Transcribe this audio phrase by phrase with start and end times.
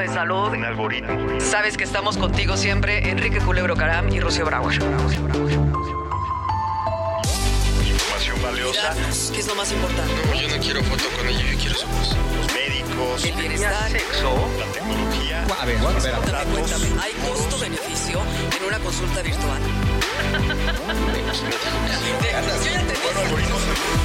[0.00, 0.48] De salud.
[0.52, 1.40] Un algoritmo.
[1.40, 4.74] Sabes que estamos contigo siempre, Enrique Culebro Caram y Rocío Brauer.
[7.84, 8.94] Información valiosa.
[9.32, 10.12] ¿Qué es lo más importante?
[10.40, 12.16] Yo no quiero foto con ella, yo quiero su voz.
[12.36, 13.24] Los médicos.
[13.24, 13.90] El bienestar.
[13.90, 14.48] Sexo.
[14.58, 15.44] La tecnología.
[15.60, 16.20] A ver, a ver, a ver.
[16.20, 16.86] Cuéntame, cuéntame.
[17.00, 18.20] ¿Hay costo-beneficio
[18.58, 19.60] en una consulta virtual?
[22.64, 24.00] Yo ya te dije.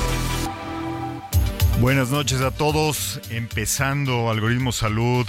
[1.80, 5.28] Buenas noches a todos, empezando Algoritmo Salud,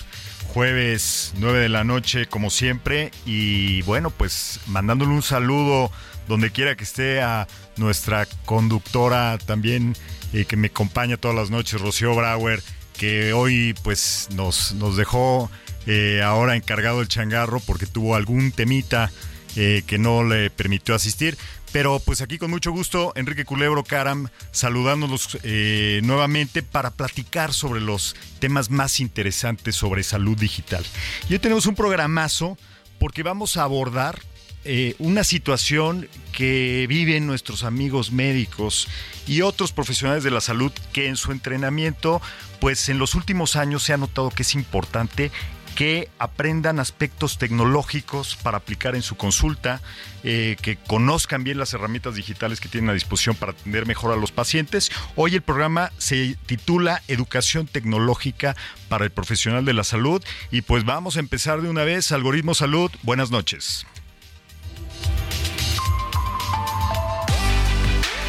[0.56, 5.92] jueves 9 de la noche como siempre y bueno pues mandándole un saludo
[6.28, 9.94] donde quiera que esté a nuestra conductora también
[10.32, 12.62] eh, que me acompaña todas las noches, Rocío Brauer,
[12.96, 15.50] que hoy pues nos, nos dejó
[15.86, 19.10] eh, ahora encargado el changarro porque tuvo algún temita
[19.56, 21.36] eh, que no le permitió asistir.
[21.76, 27.82] Pero pues aquí con mucho gusto, Enrique Culebro Caram, saludándonos eh, nuevamente para platicar sobre
[27.82, 30.82] los temas más interesantes sobre salud digital.
[31.28, 32.56] Y hoy tenemos un programazo
[32.98, 34.22] porque vamos a abordar
[34.64, 38.88] eh, una situación que viven nuestros amigos médicos
[39.26, 42.22] y otros profesionales de la salud que en su entrenamiento,
[42.58, 45.30] pues en los últimos años se ha notado que es importante
[45.76, 49.82] que aprendan aspectos tecnológicos para aplicar en su consulta,
[50.24, 54.16] eh, que conozcan bien las herramientas digitales que tienen a disposición para atender mejor a
[54.16, 54.90] los pacientes.
[55.14, 58.56] Hoy el programa se titula Educación Tecnológica
[58.88, 62.10] para el Profesional de la Salud y pues vamos a empezar de una vez.
[62.10, 63.86] Algoritmo Salud, buenas noches.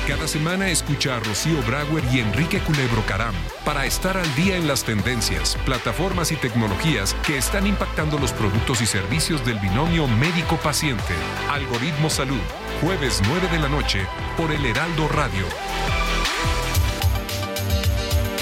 [0.07, 3.35] Cada semana escucha a Rocío Brauer y Enrique Culebro Caram
[3.65, 8.79] para estar al día en las tendencias, plataformas y tecnologías que están impactando los productos
[8.79, 11.13] y servicios del binomio médico-paciente.
[11.49, 12.39] Algoritmo Salud,
[12.79, 14.07] jueves 9 de la noche
[14.37, 15.45] por el Heraldo Radio.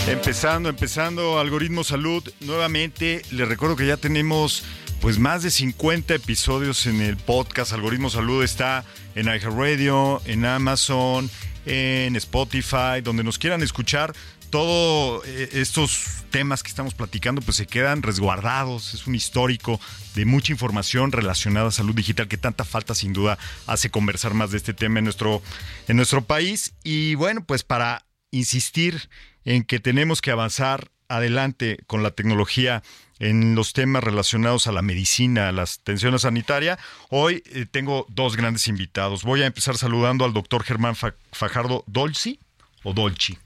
[0.08, 2.24] Empezando, empezando, Algoritmo Salud.
[2.42, 4.64] Nuevamente, les recuerdo que ya tenemos
[5.02, 7.74] pues más de 50 episodios en el podcast.
[7.74, 11.30] Algoritmo Salud está en iHeartRadio, en Amazon,
[11.66, 14.14] en Spotify, donde nos quieran escuchar.
[14.50, 19.82] Todos estos temas que estamos platicando pues se quedan resguardados, es un histórico
[20.14, 23.38] de mucha información relacionada a salud digital que tanta falta sin duda
[23.68, 25.42] hace conversar más de este tema en nuestro,
[25.88, 26.74] en nuestro país.
[26.84, 29.10] Y bueno, pues para insistir
[29.44, 32.84] en que tenemos que avanzar adelante con la tecnología
[33.20, 36.78] en los temas relacionados a la medicina, a la atención sanitaria.
[37.10, 39.24] Hoy eh, tengo dos grandes invitados.
[39.24, 42.40] Voy a empezar saludando al doctor Germán Fa- Fajardo Dolci
[42.84, 43.38] o Dolci.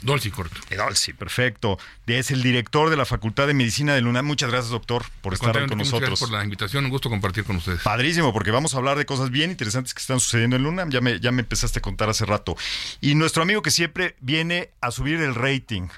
[0.00, 0.60] Dolce y corto.
[0.70, 1.76] Eh, Dolci, perfecto.
[2.06, 4.24] Es el director de la Facultad de Medicina de UNAM.
[4.24, 6.00] Muchas gracias, doctor, por estar con muchas nosotros.
[6.10, 7.80] Gracias por la invitación, un gusto compartir con ustedes.
[7.82, 10.84] Padrísimo, porque vamos a hablar de cosas bien interesantes que están sucediendo en Luna.
[10.88, 12.56] Ya me, ya me empezaste a contar hace rato.
[13.00, 15.88] Y nuestro amigo que siempre viene a subir el rating.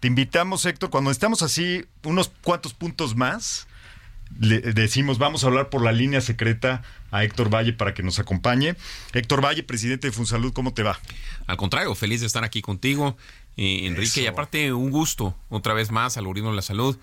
[0.00, 3.66] Te invitamos, Héctor, cuando estamos así, unos cuantos puntos más,
[4.38, 8.18] le decimos, vamos a hablar por la línea secreta a Héctor Valle para que nos
[8.18, 8.76] acompañe.
[9.12, 10.98] Héctor Valle, presidente de Funsalud, ¿cómo te va?
[11.46, 13.16] Al contrario, feliz de estar aquí contigo,
[13.56, 14.08] eh, Enrique.
[14.08, 14.20] Eso.
[14.22, 16.96] Y aparte, un gusto, otra vez más, al de la salud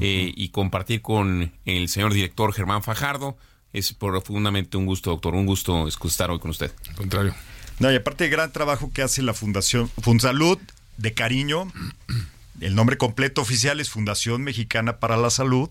[0.00, 3.36] eh, y compartir con el señor director Germán Fajardo.
[3.72, 5.34] Es profundamente un gusto, doctor.
[5.34, 6.70] Un gusto estar hoy con usted.
[6.90, 7.34] Al contrario.
[7.78, 10.58] No, y aparte, gran trabajo que hace la Fundación Funsalud,
[10.98, 11.72] de cariño.
[12.60, 15.70] El nombre completo oficial es Fundación Mexicana para la Salud.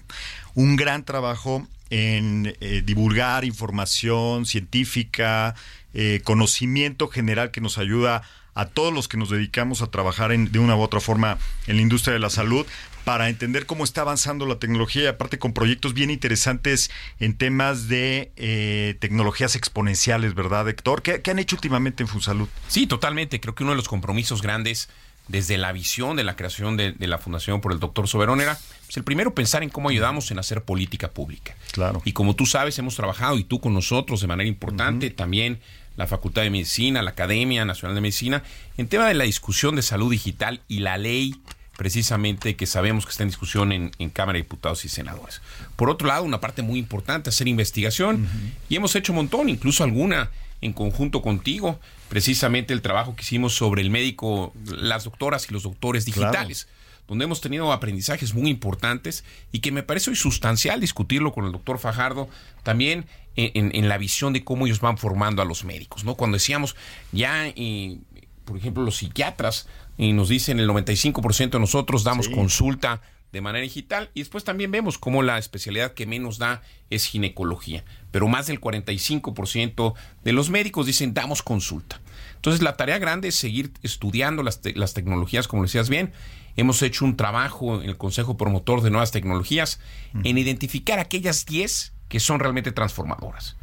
[0.55, 5.55] Un gran trabajo en eh, divulgar información científica,
[5.93, 10.51] eh, conocimiento general que nos ayuda a todos los que nos dedicamos a trabajar en-
[10.51, 11.37] de una u otra forma
[11.67, 12.65] en la industria de la salud
[13.05, 17.87] para entender cómo está avanzando la tecnología y aparte con proyectos bien interesantes en temas
[17.87, 21.01] de eh, tecnologías exponenciales, ¿verdad, Héctor?
[21.01, 22.47] ¿Qué, qué han hecho últimamente en Funsalud?
[22.67, 23.39] Sí, totalmente.
[23.39, 24.89] Creo que uno de los compromisos grandes
[25.31, 28.59] desde la visión de la creación de, de la Fundación por el doctor Soberón era
[28.85, 31.55] pues, el primero pensar en cómo ayudamos en hacer política pública.
[31.71, 32.01] Claro.
[32.05, 35.59] Y como tú sabes, hemos trabajado y tú con nosotros de manera importante, también
[35.95, 38.43] la Facultad de Medicina, la Academia Nacional de Medicina,
[38.77, 41.35] en tema de la discusión de salud digital y la ley
[41.77, 45.41] precisamente que sabemos que está en discusión en, en Cámara de Diputados y Senadores.
[45.75, 48.27] Por otro lado, una parte muy importante, hacer investigación,
[48.69, 50.29] y hemos hecho un montón, incluso alguna
[50.61, 51.79] en conjunto contigo
[52.09, 56.67] precisamente el trabajo que hicimos sobre el médico, las doctoras y los doctores digitales.
[57.07, 61.51] donde hemos tenido aprendizajes muy importantes y que me parece hoy sustancial discutirlo con el
[61.51, 62.29] doctor Fajardo,
[62.63, 63.05] también
[63.35, 66.15] en, en la visión de cómo ellos van formando a los médicos, ¿no?
[66.15, 66.77] Cuando decíamos
[67.11, 67.97] ya, eh,
[68.45, 69.67] por ejemplo, los psiquiatras
[69.97, 74.71] y nos dicen el 95% de nosotros damos consulta de manera digital y después también
[74.71, 79.93] vemos cómo la especialidad que menos da es ginecología, pero más del 45%
[80.23, 82.01] de los médicos dicen damos consulta.
[82.35, 86.11] Entonces la tarea grande es seguir estudiando las, te- las tecnologías, como decías bien.
[86.57, 89.79] Hemos hecho un trabajo en el Consejo Promotor de Nuevas Tecnologías
[90.25, 93.55] en identificar aquellas 10 que son realmente transformadoras.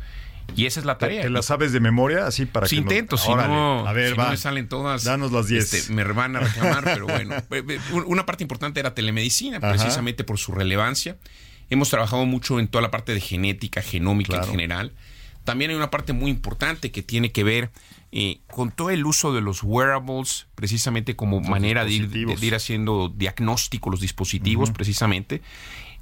[0.56, 1.22] Y esa es la ¿Te, tarea.
[1.22, 2.26] te la sabes de memoria?
[2.26, 4.24] Así para Sí que lo- intento, si Órale, no, a ver, si va.
[4.24, 5.04] no me salen todas.
[5.04, 5.72] Danos las 10.
[5.72, 7.34] este, me van a reclamar, pero bueno.
[8.06, 9.70] Una parte importante era telemedicina, Ajá.
[9.70, 11.16] precisamente por su relevancia.
[11.70, 14.44] Hemos trabajado mucho en toda la parte de genética, genómica Claro.
[14.46, 14.92] en general.
[15.44, 17.70] También hay una parte muy importante que tiene que ver
[18.10, 22.40] eh, con todo el uso de los wearables, precisamente como manera de ir, de- dispositivos.
[22.40, 25.42] de ir haciendo diagnóstico los dispositivos, precisamente.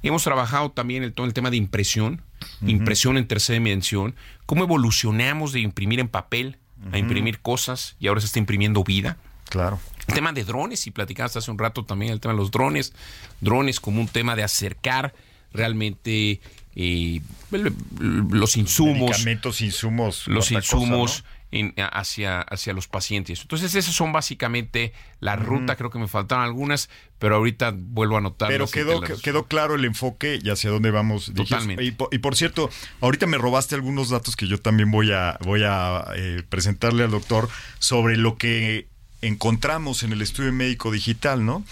[0.03, 2.21] Hemos trabajado también en todo el tema de impresión,
[2.65, 6.57] impresión en tercera dimensión, cómo evolucionamos de imprimir en papel
[6.91, 9.17] a imprimir cosas y ahora se está imprimiendo vida.
[9.49, 9.79] Claro.
[10.07, 12.93] El tema de drones, y platicaste hace un rato también el tema de los drones,
[13.41, 15.13] drones como un tema de acercar
[15.53, 16.39] realmente
[16.75, 20.27] eh, los insumos, Medicamentos, insumos.
[20.27, 21.36] los cosa, insumos ¿no?
[21.51, 23.41] En- hacia, hacia los pacientes.
[23.41, 25.75] Entonces, esas son básicamente la ruta.
[25.75, 26.89] Creo que me faltaron algunas,
[27.19, 28.49] pero ahorita vuelvo a anotar.
[28.49, 31.31] Pero quedó, quedó claro el enfoque y hacia dónde vamos.
[31.33, 31.83] Totalmente.
[31.83, 32.69] Y, por- y por cierto,
[33.01, 37.11] ahorita me robaste algunos datos que yo también voy a, voy a eh, presentarle al
[37.11, 38.87] doctor sobre lo que
[39.21, 41.63] encontramos en el estudio médico digital, ¿no?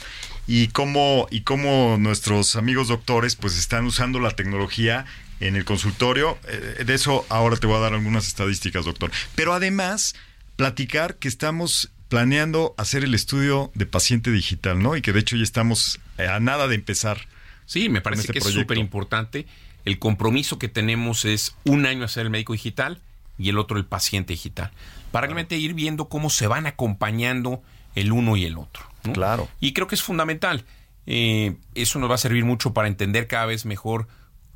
[0.47, 5.05] Y cómo, y cómo nuestros amigos doctores pues están usando la tecnología
[5.39, 6.37] en el consultorio.
[6.47, 9.11] Eh, de eso ahora te voy a dar algunas estadísticas, doctor.
[9.35, 10.15] Pero además,
[10.55, 14.95] platicar que estamos planeando hacer el estudio de paciente digital, ¿no?
[14.95, 17.27] Y que de hecho ya estamos eh, a nada de empezar.
[17.65, 19.47] Sí, me parece este que es súper importante.
[19.85, 23.01] El compromiso que tenemos es un año hacer el médico digital
[23.37, 24.71] y el otro el paciente digital.
[25.11, 27.61] Para realmente ir viendo cómo se van acompañando
[27.95, 28.83] el uno y el otro.
[29.03, 29.13] ¿no?
[29.13, 29.49] Claro.
[29.59, 30.65] Y creo que es fundamental.
[31.07, 34.07] Eh, eso nos va a servir mucho para entender cada vez mejor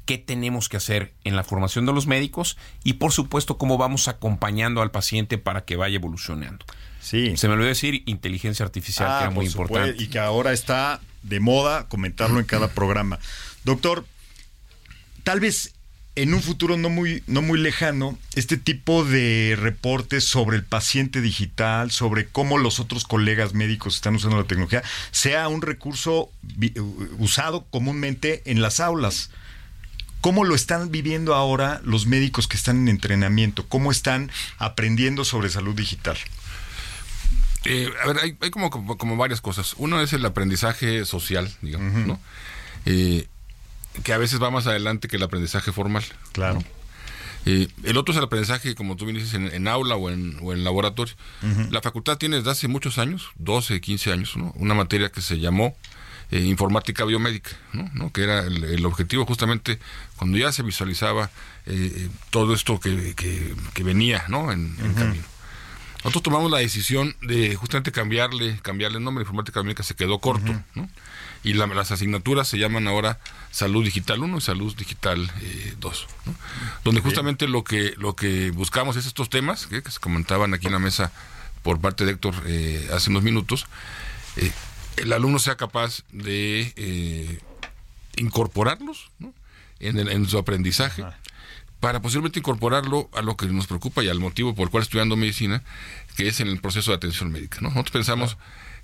[0.09, 4.07] qué tenemos que hacer en la formación de los médicos y por supuesto cómo vamos
[4.07, 6.65] acompañando al paciente para que vaya evolucionando.
[6.99, 7.37] Sí.
[7.37, 10.03] Se me olvidó decir inteligencia artificial, que era Ah, muy supuesto, importante.
[10.03, 13.19] Y que ahora está de moda comentarlo en cada programa.
[13.65, 14.03] Doctor,
[15.23, 15.75] tal vez
[16.15, 21.21] en un futuro no muy, no muy lejano, este tipo de reportes sobre el paciente
[21.21, 24.81] digital, sobre cómo los otros colegas médicos están usando la tecnología,
[25.11, 26.73] sea un recurso vi-
[27.19, 29.29] usado comúnmente en las aulas.
[30.21, 33.65] ¿Cómo lo están viviendo ahora los médicos que están en entrenamiento?
[33.67, 36.17] ¿Cómo están aprendiendo sobre salud digital?
[37.65, 39.75] Eh, a ver, hay, hay como, como, como varias cosas.
[39.77, 42.19] Uno es el aprendizaje social, digamos, ¿no?
[42.85, 43.27] Eh,
[44.03, 46.03] que a veces va más adelante que el aprendizaje formal.
[46.31, 46.63] Claro.
[47.45, 50.37] Eh, el otro es el aprendizaje, como tú bien dices, en, en aula o en,
[50.41, 51.15] o en laboratorio.
[51.71, 54.51] La facultad tiene desde hace muchos años, 12, 15 años, ¿no?
[54.55, 55.75] una materia que se llamó
[56.31, 57.89] eh, informática biomédica, ¿no?
[57.93, 58.11] ¿no?
[58.11, 59.79] que era el, el objetivo justamente
[60.15, 61.29] cuando ya se visualizaba
[61.65, 64.51] eh, eh, todo esto que, que- que venía ¿no?
[64.51, 65.23] en, en camino.
[65.99, 70.53] Nosotros tomamos la decisión de justamente cambiarle, cambiarle el nombre, informática biomédica se quedó corto,
[70.73, 70.89] ¿no?
[71.43, 73.19] Y la- las asignaturas se llaman ahora
[73.51, 76.35] Salud Digital 1 y Salud Digital eh, 2, ¿no?
[76.85, 80.67] Donde justamente lo que, lo que buscamos es estos temas que, que se comentaban aquí
[80.67, 81.11] en la mesa
[81.63, 83.65] por parte de Héctor eh, hace unos minutos,
[84.37, 84.51] eh,
[84.97, 87.39] el alumno sea capaz de eh,
[88.17, 89.33] incorporarlos ¿no?
[89.79, 91.03] en, el- en su aprendizaje
[91.79, 95.15] para posiblemente incorporarlo a lo que nos preocupa y al motivo por el cual estudiando
[95.15, 95.63] medicina,
[96.17, 97.59] que es en el proceso de atención médica.
[97.61, 97.69] ¿no?
[97.69, 98.37] Nosotros pensamos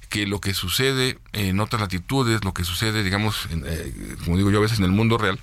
[0.10, 4.50] que lo que sucede en otras latitudes, lo que sucede, digamos, en, eh, como digo
[4.52, 5.40] yo a veces en el mundo real,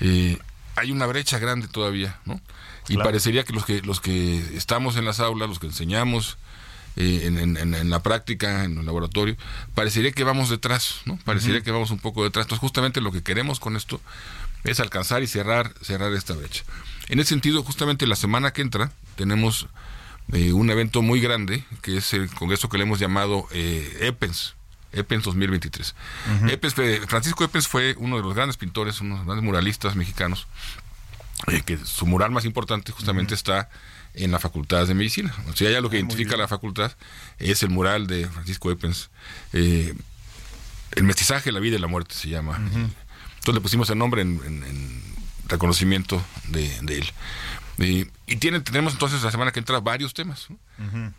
[0.00, 0.38] eh,
[0.74, 2.40] hay una brecha grande todavía, ¿no?
[2.88, 3.04] Y Claro.
[3.10, 6.36] parecería que los que los que estamos en las aulas, los que enseñamos
[6.96, 9.36] eh, en, en- en- en la práctica, en el laboratorio,
[9.74, 11.18] parecería que vamos detrás, ¿no?
[11.24, 12.44] Parecería que vamos un poco detrás.
[12.46, 14.00] Entonces, justamente lo que queremos con esto
[14.64, 16.64] es alcanzar y cerrar cerrar esta brecha.
[17.08, 19.68] En ese sentido, justamente la semana que entra tenemos
[20.32, 24.54] eh, un evento muy grande, que es el congreso que le hemos llamado eh, EPENS,
[24.92, 25.94] EPENS 2023.
[26.48, 29.94] EPENS fue- Francisco EPENS fue uno de los grandes pintores, uno de los grandes muralistas
[29.94, 30.48] mexicanos,
[31.48, 33.68] eh, que su mural más importante justamente está
[34.16, 35.34] en la Facultad de Medicina.
[35.48, 36.92] O sea, ya lo que identifica la facultad
[37.38, 39.10] es el mural de Francisco Epens.
[39.52, 39.94] Eh,
[40.92, 42.56] el mestizaje, la vida y la muerte se llama.
[42.56, 45.02] Entonces le pusimos el nombre en, en- en
[45.48, 47.06] reconocimiento de, de él.
[47.78, 50.58] Eh, y tiene, tenemos entonces la semana que entra varios temas ¿no?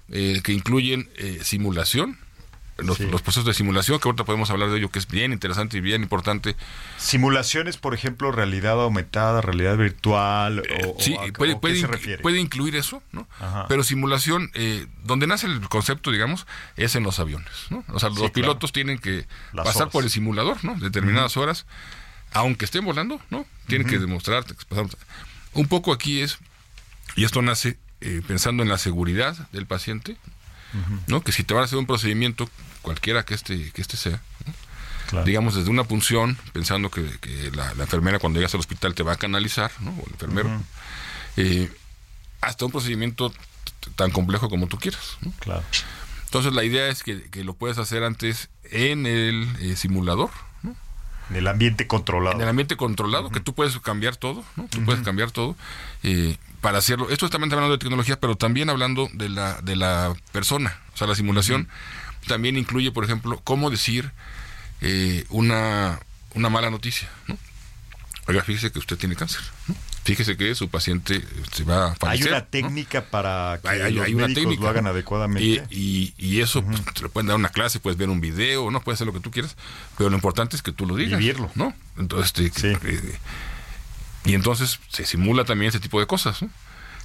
[0.10, 2.18] Eh, que incluyen eh, simulación,
[2.80, 3.08] los, Sí.
[3.08, 5.82] los procesos de simulación, que ahorita podemos hablar de ello, que es bien interesante y
[5.82, 6.56] bien importante.
[6.98, 11.82] Simulaciones, por ejemplo, realidad aumentada, realidad virtual, o, o sí, a- puede, o puede, ¿qué
[11.82, 12.22] se refiere?
[12.22, 13.28] puede incluir eso, ¿no?
[13.40, 13.66] Ajá.
[13.68, 17.84] Pero simulación, eh, donde nace el concepto, digamos, es en los aviones, ¿no?
[17.94, 18.34] O sea, los Sí, claro.
[18.34, 19.92] pilotos tienen que Las pasar horas.
[19.94, 20.76] por el simulador, ¿no?
[20.76, 21.66] Determinadas horas,
[22.34, 23.46] aunque estén volando, ¿no?
[23.68, 24.56] Tienen que demostrarte.
[24.56, 24.92] que pasaron-
[25.54, 26.38] Un poco aquí es,
[27.16, 30.18] y esto nace eh, pensando en la seguridad del paciente,
[31.08, 31.22] ¿no?
[31.22, 32.48] Que si te van a hacer un procedimiento,
[32.88, 34.22] cualquiera que este, que este sea,
[35.26, 39.04] digamos desde una punción, pensando que, que la, la enfermera cuando llegas al hospital te
[39.04, 39.92] va a canalizar, ¿no?
[39.92, 40.50] O el enfermero,
[41.36, 41.70] eh,
[42.40, 43.34] hasta un procedimiento
[43.98, 45.18] tan complejo como tú quieras.
[45.20, 45.34] ¿no?
[45.40, 45.64] Claro.
[46.24, 50.30] Entonces la idea es que, que lo puedes hacer antes en el eh, simulador,
[50.64, 50.74] ¿no?
[51.30, 52.38] En el ambiente controlado.
[52.38, 54.68] en el ambiente controlado, que tú puedes cambiar todo, ¿no?
[54.68, 55.58] Tú puedes cambiar todo
[56.04, 57.10] eh, para hacerlo.
[57.10, 60.80] Esto es también hablando de tecnología, pero también hablando de la, de la persona.
[60.94, 61.68] O sea, la simulación
[62.26, 64.12] también incluye, por ejemplo, cómo decir
[64.82, 66.00] eh, una,
[66.34, 67.38] una mala noticia, ¿no?
[68.28, 69.76] Oiga, fíjese que usted tiene cáncer, ¿no?
[70.04, 71.22] Fíjese que su paciente
[71.52, 72.32] se va a Hay fallecer.
[72.32, 72.46] una ¿no?
[72.46, 74.62] técnica para que Hay, hay- los hay una técnica.
[74.64, 75.66] lo hagan adecuadamente.
[75.70, 78.72] Y, y, y eso pues, te lo pueden dar una clase, puedes ver un video,
[78.72, 79.58] no puedes hacer lo que tú quieras,
[79.98, 81.20] pero lo importante es que tú lo digas.
[81.20, 81.52] Vivirlo.
[81.56, 81.74] ¿no?
[81.98, 82.78] Entonces, este, Sí.
[82.86, 83.20] eh,
[84.24, 86.50] y entonces se simula también ese tipo de cosas, ¿no?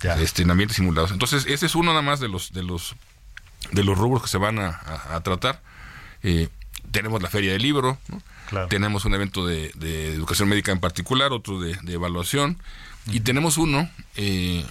[0.03, 0.21] Ya.
[0.21, 1.11] Este, en ambientes simulados.
[1.13, 2.95] Entonces, ese es uno nada más de los, de los,
[3.71, 5.63] de los rubros que se van a, a- a tratar.
[6.23, 6.49] Eh,
[6.91, 8.23] tenemos la feria del libro, ¿no?
[8.49, 8.69] Claro.
[8.69, 12.59] tenemos un evento de, de educación médica en particular, otro de, de evaluación,
[13.07, 14.67] y tenemos uno eh,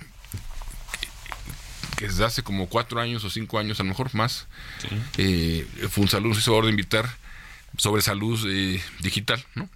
[1.98, 4.48] que desde hace como cuatro años o cinco años, a lo mejor más,
[5.18, 7.10] eh, Funsalud nos hizo favor de invitar
[7.78, 9.70] sobre salud eh, digital, ¿no?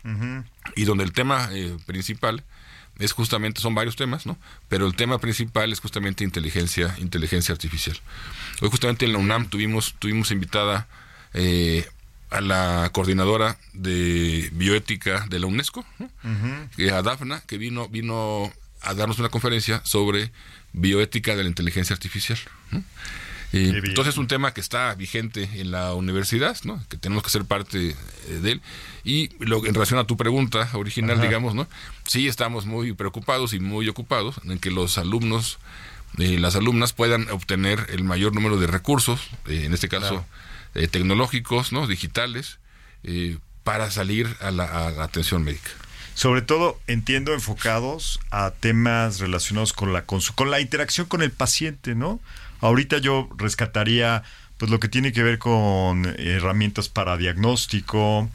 [0.76, 2.44] Y donde el tema eh, principal
[3.00, 4.38] es justamente, son varios temas, ¿no?
[4.70, 8.00] Pero el tema principal es justamente inteligencia, inteligencia artificial.
[8.62, 10.88] Hoy justamente en la UNAM tuvimos, tuvimos invitada
[11.34, 11.88] eh,
[12.30, 16.10] a la coordinadora de bioética de la UNESCO, ¿no?
[16.76, 20.32] que a Dafna, que vino, vino a darnos una conferencia sobre
[20.74, 22.40] bioética de la inteligencia artificial.
[22.72, 22.84] ¿no?
[23.58, 26.84] Eh, entonces es un tema que está vigente en la universidad, ¿no?
[26.90, 28.62] que tenemos que ser parte eh, de él.
[29.04, 31.68] Y lo, en relación a tu pregunta original, digamos, ¿no?
[32.06, 35.60] sí estamos muy preocupados y muy ocupados en que los alumnos,
[36.18, 40.26] eh, las alumnas puedan obtener el mayor número de recursos, eh, en este caso
[40.92, 41.88] tecnológicos, ¿no?
[41.88, 42.58] digitales,
[43.64, 45.70] para salir a la, a la atención médica.
[46.16, 51.22] Sobre todo, entiendo, enfocados a temas relacionados con la, con, su- con la interacción con
[51.22, 52.20] el paciente, ¿no?
[52.62, 54.24] Ahorita yo rescataría
[54.58, 58.30] pues lo que tiene que ver con herramientas para diagnóstico,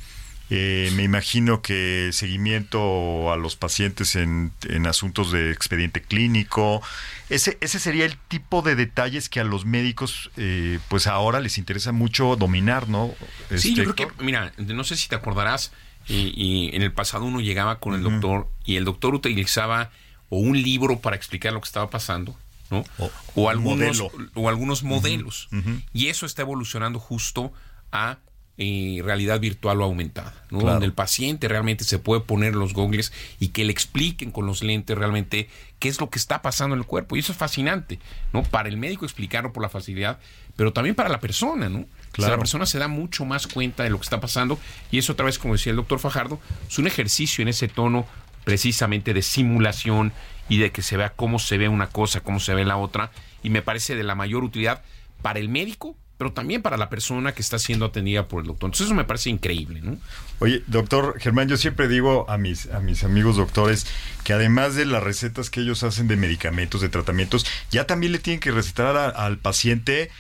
[0.51, 6.83] eh, me imagino que seguimiento a los pacientes en, en asuntos de expediente clínico.
[7.29, 11.57] Ese, ese sería el tipo de detalles que a los médicos, eh, pues ahora les
[11.57, 13.15] interesa mucho dominar, ¿no?
[13.49, 15.73] Sí, Este, yo creo que, mira, no sé si te acordarás,
[16.09, 19.91] y, y en el pasado uno llegaba con el doctor y el doctor utilizaba
[20.29, 22.37] o un libro para explicar lo que estaba pasando,
[22.71, 22.85] ¿no?
[22.99, 24.03] O O, un algunos,
[24.35, 25.49] o algunos modelos.
[25.93, 27.53] Y eso está evolucionando justo
[27.93, 28.19] a
[28.63, 30.59] eh, realidad virtual o aumentada, ¿no?
[30.59, 30.73] Claro.
[30.75, 34.63] Donde el paciente realmente se puede poner los gogles y que le expliquen con los
[34.63, 35.49] lentes realmente
[35.79, 37.17] qué es lo que está pasando en el cuerpo.
[37.17, 37.99] Y eso es fascinante,
[38.35, 38.43] ¿no?
[38.43, 40.19] Para el médico explicarlo por la facilidad,
[40.57, 41.79] pero también para la persona, ¿no?
[41.79, 42.33] O sea, Claro.
[42.33, 44.59] la persona se da mucho más cuenta de lo que está pasando
[44.91, 48.05] y eso otra vez, como decía el doctor Fajardo, es un ejercicio en ese tono
[48.45, 50.13] precisamente de simulación
[50.51, 53.11] y de que se vea cómo se ve una cosa, cómo se ve la otra
[53.43, 54.83] y me parece de la mayor utilidad
[55.23, 58.69] para el médico, pero también para la persona que está siendo atendida por el doctor.
[58.69, 59.97] Entonces eso me parece increíble, ¿no?
[60.41, 63.87] Oye, doctor Germán, yo siempre digo a mis, a mis amigos doctores
[64.25, 68.19] que además de las recetas que ellos hacen de medicamentos, de tratamientos, ya también le
[68.19, 70.11] tienen que recetar a- al paciente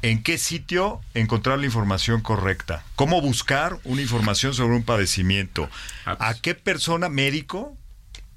[0.00, 5.68] en qué sitio encontrar la información correcta, cómo buscar una información sobre un padecimiento,
[6.06, 6.30] Ah, pues.
[6.30, 7.76] a qué persona médico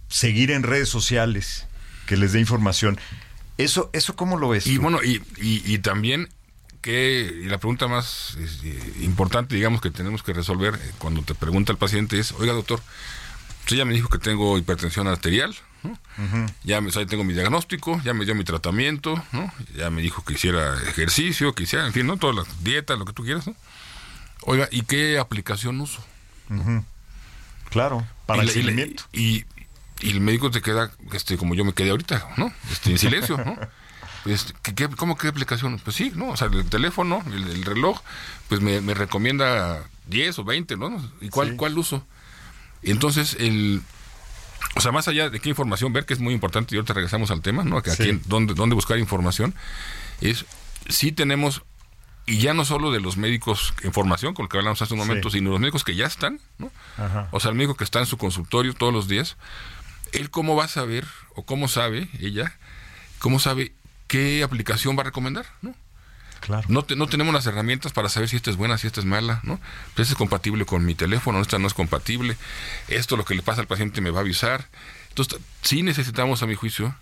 [0.08, 1.66] seguir en redes sociales
[2.06, 3.00] que les dé información.
[3.58, 4.68] Eso, eso cómo lo ves?
[4.68, 4.82] Y tú?
[4.84, 6.30] bueno, y, y, y también
[6.82, 8.70] que y la pregunta más este,
[9.02, 12.82] importante, digamos, que tenemos que resolver eh, cuando te pregunta el paciente es, oiga doctor,
[13.62, 16.00] usted ya me dijo que tengo hipertensión arterial, ¿no?
[16.64, 19.52] ya me, o sea, tengo mi diagnóstico, ya me dio mi tratamiento, ¿no?
[19.76, 22.18] ya me dijo que hiciera ejercicio, que hiciera, en fin, ¿no?
[22.18, 23.56] todas las dietas, lo que tú quieras, ¿no?
[24.42, 26.02] Oiga, ¿y qué aplicación uso?
[27.70, 29.04] claro, para y, el la- y la- seguimiento.
[29.14, 29.46] Y,
[30.02, 32.52] y el médico te queda, este, como yo me quedé ahorita, ¿no?
[32.72, 33.58] Este, en silencio, ¿no?
[34.24, 35.80] Pues, ¿qué, cómo qué aplicación?
[35.84, 36.30] Pues sí, ¿no?
[36.30, 38.02] O sea, el teléfono, el, el reloj,
[38.50, 41.12] pues me, me recomienda 10 o 20, ¿no?
[41.22, 41.56] ¿Y cuál, Sí.
[41.56, 42.06] cuál uso?
[42.84, 43.82] Entonces, el,
[44.76, 47.32] o sea, más allá de qué información ver, que es muy importante, y ahorita regresamos
[47.32, 47.82] al tema, ¿no?
[47.82, 48.04] Que Sí.
[48.04, 49.56] aquí, dónde, dónde buscar información,
[50.22, 50.46] es
[50.90, 51.64] sí tenemos,
[52.26, 55.00] y ya no solo de los médicos en formación, con lo que hablamos hace un
[55.02, 55.08] Sí.
[55.08, 56.70] momento, sino los médicos que ya están, ¿no?
[56.98, 57.30] Ajá.
[57.32, 59.38] O sea, el médico que está en su consultorio todos los días,
[60.14, 62.56] él cómo va a saber, o cómo sabe ella,
[63.20, 63.72] cómo sabe
[64.08, 65.76] qué aplicación va a recomendar, ¿no?
[66.40, 66.66] Claro.
[66.70, 69.06] No, te- no tenemos las herramientas para saber si esta es buena, si esta es
[69.06, 69.58] mala, ¿no?
[69.96, 72.38] Pues esta es compatible con mi teléfono, esta no es compatible,
[72.88, 74.68] esto lo que le pasa al paciente me va a avisar.
[75.10, 76.96] Entonces, sí necesitamos, a mi juicio,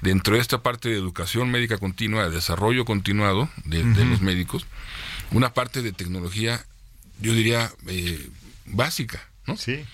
[0.00, 4.66] dentro de esta parte de educación médica continua, de desarrollo continuado de, de los médicos,
[5.30, 6.64] una parte de tecnología,
[7.20, 8.28] yo diría, eh,
[8.66, 9.56] básica, ¿no?
[9.56, 9.84] Sí.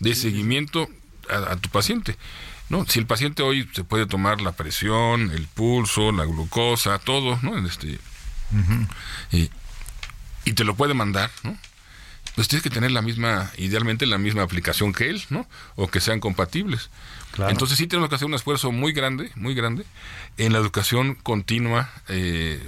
[0.00, 0.88] de seguimiento
[1.30, 2.16] a, a tu paciente.
[2.68, 2.86] ¿no?
[2.86, 7.66] Si el paciente hoy se puede tomar la presión, el pulso, la glucosa, todo, ¿no?
[7.66, 7.98] Este,
[9.30, 9.50] y,
[10.46, 11.56] y te lo puede mandar, ¿no?
[12.34, 15.46] Pues tienes que tener la misma, idealmente la misma aplicación que él, ¿no?
[15.76, 16.88] O que sean compatibles.
[17.32, 17.50] Claro.
[17.50, 19.84] Entonces sí tenemos que hacer un esfuerzo muy grande, muy grande,
[20.38, 22.58] en la educación continua eh,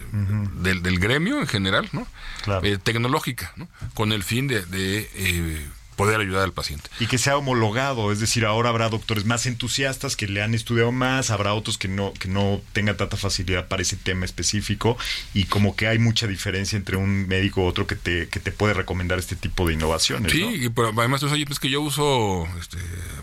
[0.61, 2.07] del, del gremio en general, ¿no?
[2.43, 2.67] Claro.
[2.67, 3.69] Eh, tecnológica, ¿no?
[3.95, 6.91] Con el fin de, de, eh, poder ayudar al paciente.
[7.01, 10.93] Y que sea homologado, es decir, ahora habrá doctores más entusiastas que le han estudiado
[10.93, 14.97] más, habrá otros que no, que no tengan tanta facilidad para ese tema específico,
[15.33, 18.53] y como que hay mucha diferencia entre un médico u otro que te, que te
[18.53, 20.33] puede recomendar este tipo de innovaciones.
[20.33, 20.55] Sí, ¿no?
[20.55, 22.79] y pero además, oye, pues que yo uso este,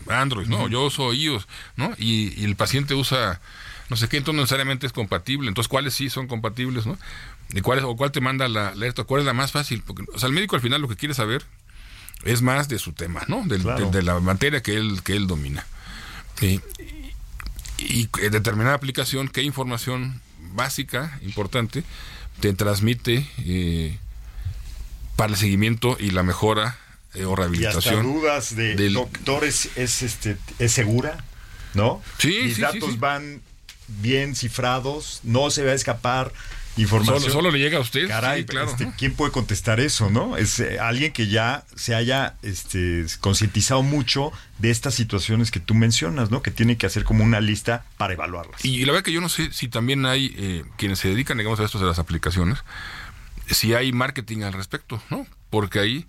[0.07, 0.67] Android, ¿no?
[0.67, 1.93] Yo uso iOS, ¿no?
[1.97, 3.39] Y, y el paciente usa
[3.91, 5.49] no sé qué, entonces no necesariamente es compatible.
[5.49, 6.97] Entonces, ¿cuáles sí son compatibles, no?
[7.49, 9.03] ¿Y cuáles, o cuál te manda la alerta?
[9.03, 9.83] ¿Cuál es la más fácil?
[9.85, 11.43] Porque, o sea, el médico al final lo que quiere saber
[12.23, 13.43] es más de su tema, ¿no?
[13.45, 13.89] Del- Claro.
[13.89, 15.65] de, de la materia que él, que él domina.
[16.41, 16.61] Y,
[17.77, 20.21] y, y determinada aplicación, qué información
[20.53, 21.83] básica, importante,
[22.39, 23.97] te transmite eh,
[25.15, 26.77] para el seguimiento y la mejora
[27.13, 28.03] eh, o Y hasta rehabilitación.
[28.03, 31.23] dudas de del- doctores es este es segura,
[31.73, 32.01] ¿no?
[32.17, 32.97] Sí, Mis sí, datos sí, sí.
[32.97, 33.41] van
[33.87, 36.31] bien cifrados, no se va a escapar
[36.81, 37.19] información.
[37.21, 38.07] Solo, solo le llega a usted.
[38.07, 38.69] Caray, sí, claro.
[38.69, 40.37] este, ¿quién puede contestar eso, no?
[40.37, 45.73] Es eh, alguien que ya se haya este, concientizado mucho de estas situaciones que tú
[45.73, 46.41] mencionas, ¿no?
[46.41, 48.63] Que tiene que hacer como una lista para evaluarlas.
[48.63, 51.59] Y, la verdad que yo no sé si también hay eh, quienes se dedican, digamos,
[51.59, 52.59] a esto de las aplicaciones,
[53.49, 55.25] si hay marketing al respecto, ¿no?
[55.49, 56.05] Porque ahí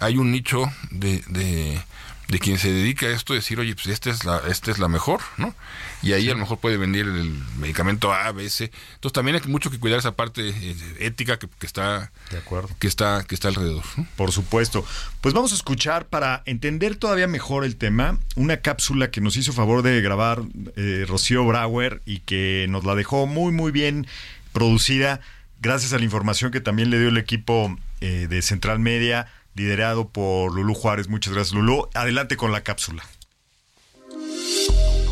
[0.00, 1.80] hay un nicho de, de,
[2.28, 4.88] de quien se dedica a esto, decir, oye, pues esta es la, esta es la
[4.88, 5.54] mejor, ¿no?
[6.02, 8.70] Y ahí a lo mejor puede vender el medicamento A, B, C.
[8.94, 12.70] Entonces también hay mucho que cuidar esa parte eh, ética que, que está De acuerdo.
[12.78, 13.84] que está que está alrededor.
[13.96, 14.06] ¿no?
[14.16, 14.84] Por supuesto.
[15.20, 19.52] Pues vamos a escuchar para entender todavía mejor el tema una cápsula que nos hizo
[19.52, 20.42] favor de grabar
[20.76, 24.06] eh, Rocío Brauer y que nos la dejó muy muy bien
[24.52, 25.20] producida
[25.60, 30.08] gracias a la información que también le dio el equipo eh, de Central Media liderado
[30.08, 31.08] por Lulú Juárez.
[31.08, 31.88] Muchas gracias Lulú.
[31.94, 33.04] Adelante con la cápsula.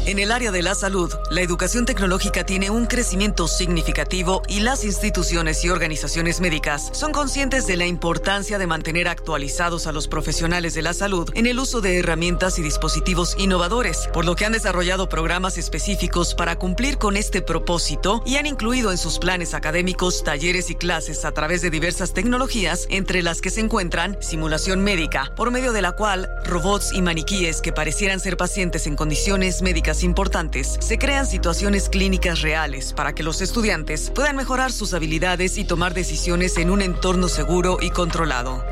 [0.05, 4.83] En el área de la salud, la educación tecnológica tiene un crecimiento significativo y las
[4.83, 10.75] instituciones y organizaciones médicas son conscientes de la importancia de mantener actualizados a los profesionales
[10.75, 14.51] de la salud en el uso de herramientas y dispositivos innovadores, por lo que han
[14.51, 20.25] desarrollado programas específicos para cumplir con este propósito y han incluido en sus planes académicos
[20.25, 25.33] talleres y clases a través de diversas tecnologías, entre las que se encuentran simulación médica,
[25.37, 29.92] por medio de la cual robots y maniquíes que parecieran ser pacientes en condiciones médicas
[30.01, 35.65] importantes, se crean situaciones clínicas reales para que los estudiantes puedan mejorar sus habilidades y
[35.65, 38.65] tomar decisiones en un entorno seguro y controlado.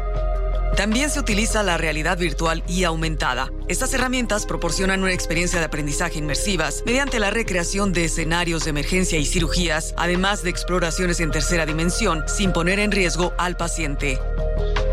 [0.77, 3.53] También se utiliza la realidad virtual y aumentada.
[3.69, 9.19] Estas herramientas proporcionan una experiencia de aprendizaje inmersivas mediante la recreación de escenarios de emergencia
[9.19, 14.19] y cirugías, además de exploraciones en tercera dimensión, sin poner en riesgo al paciente.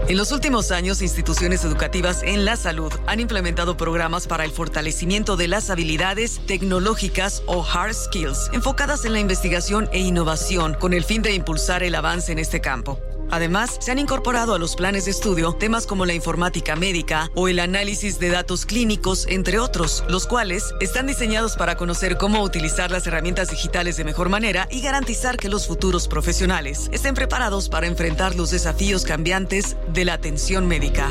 [0.08, 5.36] En los últimos años, instituciones educativas en la salud han implementado programas para el fortalecimiento
[5.36, 11.04] de las habilidades tecnológicas o hard skills, enfocadas en la investigación e innovación con el
[11.04, 13.02] fin de impulsar el avance en este campo.
[13.30, 17.48] Además, se han incorporado a los planes de estudio temas como la informática médica o
[17.48, 22.92] el análisis de datos clínicos, entre otros, los cuales están diseñados para conocer cómo utilizar
[22.92, 27.88] las herramientas digitales de mejor manera y garantizar que los futuros profesionales estén preparados para
[27.88, 31.10] enfrentar los desafíos cambiantes de la atención médica.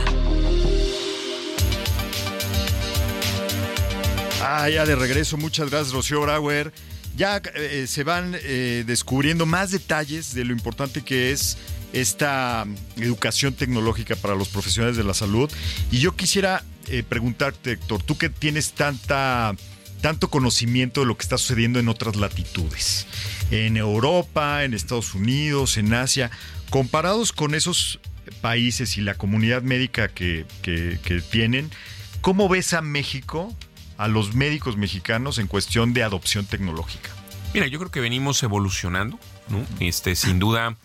[4.42, 5.37] Ah, ya de regreso.
[5.37, 6.72] Muchas gracias, Rocío Brauer.
[7.16, 11.57] Ya eh, se van eh, descubriendo más detalles de lo importante que es
[11.92, 15.51] esta educación tecnológica para los profesionales de la salud.
[15.90, 19.55] Y yo quisiera eh, preguntarte, Héctor, tú que tienes tanta,
[20.01, 23.07] tanto conocimiento de lo que está sucediendo en otras latitudes,
[23.51, 26.31] en Europa, en Estados Unidos, en Asia,
[26.70, 28.01] comparados con esos
[28.40, 30.99] países y la comunidad médica que, que-
[31.31, 31.70] tienen,
[32.20, 33.55] ¿cómo ves a México
[33.99, 37.09] a los médicos mexicanos en cuestión de adopción tecnológica?
[37.55, 39.18] Mira, yo creo que venimos evolucionando.
[39.81, 40.77] Este, sin duda,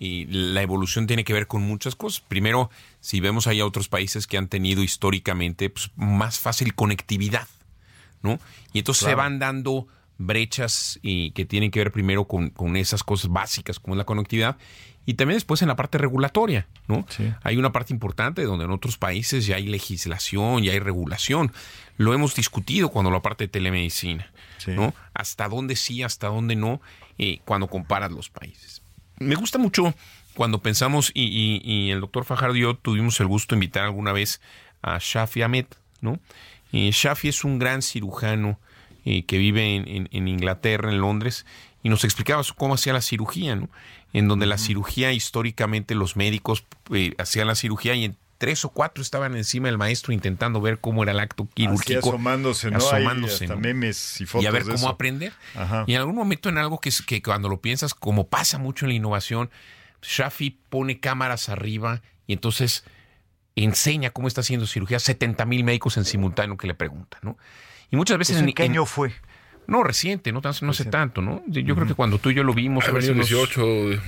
[0.00, 2.22] y la evolución tiene que ver con muchas cosas.
[2.26, 7.46] Primero, si vemos ahí a otros países que han tenido históricamente pues, más fácil conectividad,
[8.22, 8.40] ¿no?
[8.72, 9.86] Y entonces se van dando
[10.16, 14.04] brechas y que tienen que ver primero con, con, esas cosas básicas como es la
[14.04, 14.56] conectividad
[15.06, 17.06] y también después en la parte regulatoria, ¿no?
[17.42, 21.52] Hay una parte importante donde en otros países ya hay legislación, ya hay regulación.
[21.96, 24.30] Lo hemos discutido cuando la parte de telemedicina,
[24.66, 24.94] ¿no?
[25.12, 26.80] Hasta dónde sí, hasta dónde no,
[27.18, 28.79] eh, cuando comparas los países.
[29.20, 29.94] Me gusta mucho
[30.32, 34.12] cuando pensamos, y, y, el doctor Fajardo y yo tuvimos el gusto de invitar alguna
[34.12, 34.40] vez
[34.80, 35.66] a Shafi Ahmed,
[36.00, 36.18] ¿no?
[36.72, 38.58] Eh, Shafi es un gran cirujano
[39.04, 41.44] eh, que vive en, en, Inglaterra, en Londres,
[41.82, 43.68] y nos explicaba cómo hacía la cirugía, ¿no?
[44.14, 48.70] En donde la cirugía, históricamente, los médicos eh, hacían la cirugía y en tres o
[48.70, 51.98] cuatro estaban encima del maestro intentando ver cómo era el acto quirúrgico.
[51.98, 52.78] Así asomándose, ¿no?
[52.78, 53.58] Asomándose, ¿no?
[53.58, 54.88] memes y fotos Y a ver de cómo eso.
[54.88, 55.34] aprender.
[55.54, 55.84] Ajá.
[55.86, 58.86] Y en algún momento en algo que, es, que cuando lo piensas, como pasa mucho
[58.86, 59.50] en la innovación,
[60.00, 62.84] Shafi pone cámaras arriba y entonces
[63.56, 67.36] enseña cómo está haciendo cirugía a 70 mil médicos en simultáneo que le preguntan, ¿no?
[67.90, 69.12] Y muchas veces ¿Eso ¿En qué año fue?
[69.66, 71.42] No, reciente, no, tan- no hace tanto, ¿no?
[71.46, 72.84] Yo creo que cuando tú y yo lo vimos...
[72.86, 73.60] Ha a ver si venido nos- 18,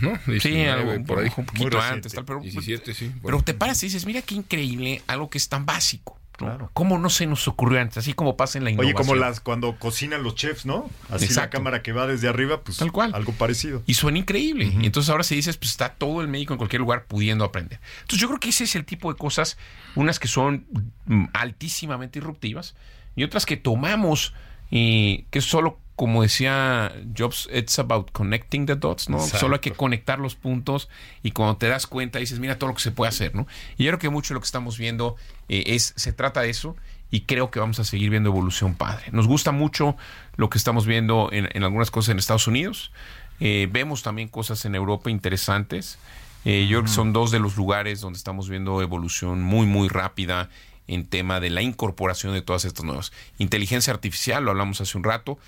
[0.03, 0.11] ¿no?
[0.27, 1.31] 19, Sí, algo, por ahí.
[1.37, 1.95] un poquito reciente.
[1.95, 3.13] antes, tal, pero, 17, sí.
[3.23, 6.19] pero te paras y dices, mira qué increíble, algo que es tan básico.
[6.41, 6.47] ¿no?
[6.49, 6.71] Claro.
[6.73, 7.99] ¿Cómo no se nos ocurrió antes?
[7.99, 8.97] Así como pasa en la Oye, innovación.
[9.07, 10.91] como las cuando cocinan los chefs, ¿no?
[11.11, 13.15] Así la cámara que va desde arriba, pues Tal cual.
[13.15, 13.83] algo parecido.
[13.87, 14.65] Y suena increíble.
[14.81, 17.79] Y entonces ahora si dices, pues está todo el médico en cualquier lugar pudiendo aprender.
[18.01, 19.57] Entonces yo creo que ese es el tipo de cosas,
[19.95, 20.65] unas que son
[21.05, 22.75] mm, altísimamente disruptivas
[23.15, 24.33] y otras que tomamos
[24.75, 29.19] y que solo, como decía Jobs, it's about connecting the dots, ¿no?
[29.19, 29.39] Exacto.
[29.39, 30.89] Solo hay que conectar los puntos
[31.23, 33.47] y cuando te das cuenta dices, mira todo lo que se puede hacer, ¿no?
[33.77, 35.17] Y yo creo que mucho de lo que estamos viendo
[35.51, 36.75] eh, es, se trata de eso
[37.11, 39.05] y creo que vamos a seguir viendo evolución padre.
[39.13, 39.95] Nos gusta mucho
[40.37, 42.93] lo que estamos viendo en, en algunas cosas en Estados Unidos.
[43.41, 45.99] Eh, vemos también cosas en Europa interesantes.
[46.47, 49.89] Eh, yo creo que son dos de los lugares donde estamos viendo evolución muy, muy
[49.89, 50.49] rápida
[50.89, 53.13] en tema de la incorporación de todas estas nuevas.
[53.39, 55.39] Inteligencia artificial, lo hablamos hace un rato.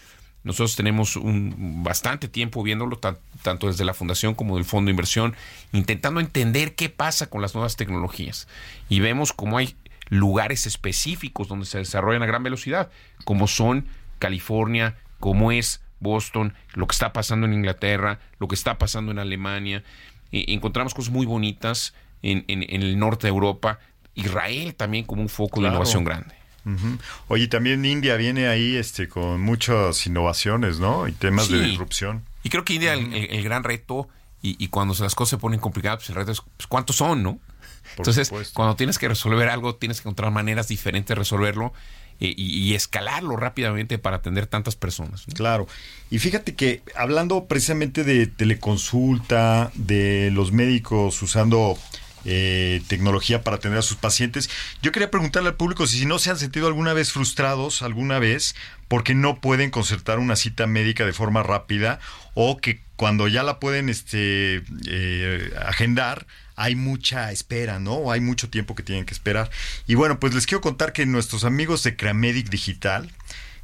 [0.42, 4.92] Nosotros tenemos un, bastante tiempo viéndolo, tan- tanto desde la Fundación como del Fondo de
[4.92, 5.34] Inversión,
[5.72, 8.46] intentando entender qué pasa con las nuevas tecnologías.
[8.88, 9.74] Y vemos cómo hay
[10.10, 12.90] lugares específicos donde se desarrollan a gran velocidad,
[13.24, 13.86] como son
[14.18, 19.18] California, como es Boston, lo que está pasando en Inglaterra, lo que está pasando en
[19.18, 19.82] Alemania.
[20.30, 23.78] Encontramos cosas muy bonitas en el norte de Europa.
[24.14, 26.34] Israel también como un foco de innovación grande.
[27.28, 31.06] Oye, también India viene ahí este, con muchas innovaciones, ¿no?
[31.08, 32.24] Y temas de disrupción.
[32.42, 34.08] Y creo que India, el, el- el gran reto,
[34.42, 37.22] y, y cuando las cosas se ponen complicadas, pues el reto es pues, cuántos son,
[37.22, 37.38] ¿no?
[37.98, 38.54] Entonces, supuesto.
[38.54, 41.74] cuando tienes que resolver algo, tienes que encontrar maneras diferentes de resolverlo
[42.18, 45.28] eh, y, y escalarlo rápidamente para atender tantas personas.
[45.28, 45.34] ¿no?
[45.34, 45.66] Claro.
[46.10, 51.76] Y fíjate que hablando precisamente de teleconsulta, de los médicos usando
[52.24, 54.50] eh, tecnología para atender a sus pacientes,
[54.82, 58.54] yo quería preguntarle al público si no se han sentido alguna vez frustrados, alguna vez,
[58.88, 62.00] porque no pueden concertar una cita médica de forma rápida
[62.34, 67.94] o que cuando ya la pueden este, eh, agendar, hay mucha espera, ¿no?
[67.94, 69.50] O hay mucho tiempo que tienen que esperar.
[69.86, 73.10] Y bueno, pues les quiero contar que nuestros amigos de Cramedic Digital,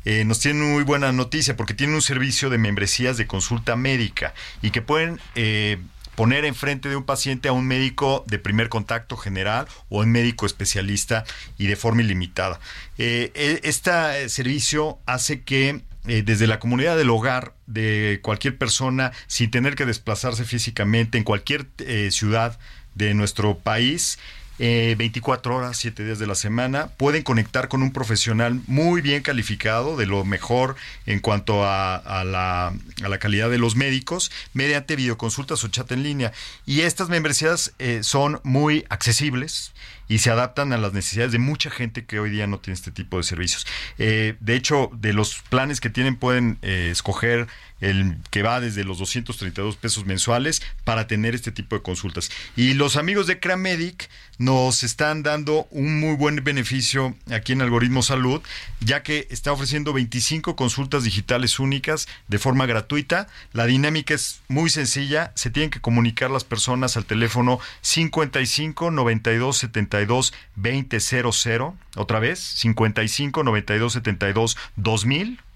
[0.05, 4.33] eh, nos tienen muy buena noticia porque tienen un servicio de membresías de consulta médica
[4.62, 5.79] y que pueden eh,
[6.20, 10.44] poner enfrente de un paciente a un médico de primer contacto general o un médico
[10.44, 11.24] especialista
[11.56, 12.61] y de forma ilimitada.
[12.98, 19.76] Este servicio hace que eh, desde la comunidad del hogar de cualquier persona, sin tener
[19.76, 21.68] que desplazarse físicamente en cualquier
[22.11, 22.59] ciudad
[22.94, 24.18] de nuestro país,
[24.62, 26.88] eh, 24 horas, 7 días de la semana.
[26.99, 32.25] Pueden conectar con un profesional muy bien calificado, de lo mejor en cuanto a, a
[32.25, 36.33] la, a la calidad de los médicos, mediante videoconsultas o chat en línea.
[36.66, 39.73] Y estas membresías eh, son muy accesibles
[40.11, 42.90] y se adaptan a las necesidades de mucha gente que hoy día no tiene este
[42.90, 43.66] tipo de servicios.
[43.96, 47.46] Eh, de hecho, de los planes que tienen pueden eh, escoger
[47.81, 52.31] el que va desde los 232 pesos mensuales para tener este tipo de consultas.
[52.57, 58.03] Y los amigos de Cramedic nos están dando un muy buen beneficio aquí en Algoritmo
[58.03, 58.40] Salud,
[58.81, 63.29] ya que está ofreciendo 25 consultas digitales únicas de forma gratuita.
[63.53, 69.59] La dinámica es muy sencilla, se tienen que comunicar las personas al teléfono 55 92
[69.59, 75.50] 72 2000, otra vez 55 92 72 2000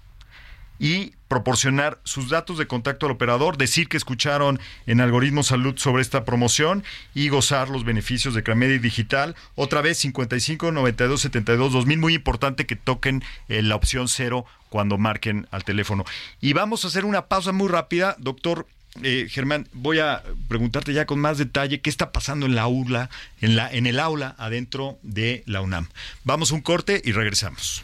[0.79, 6.01] y proporcionar sus datos de contacto al operador, decir que escucharon en Algoritmo Salud sobre
[6.01, 6.83] esta promoción
[7.13, 9.35] y gozar los beneficios de Cramedic Digital.
[9.55, 14.97] Otra vez 55 92 72 2000, muy importante que toquen eh, la opción cero cuando
[14.97, 16.05] marquen al teléfono.
[16.41, 18.67] Y vamos a hacer una pausa muy rápida, doctor.
[19.03, 23.09] Eh, Germán, voy a preguntarte ya con más detalle qué está pasando en la aula,
[23.41, 25.89] en la en el aula adentro de la UNAM.
[26.23, 27.83] Vamos a un corte y regresamos.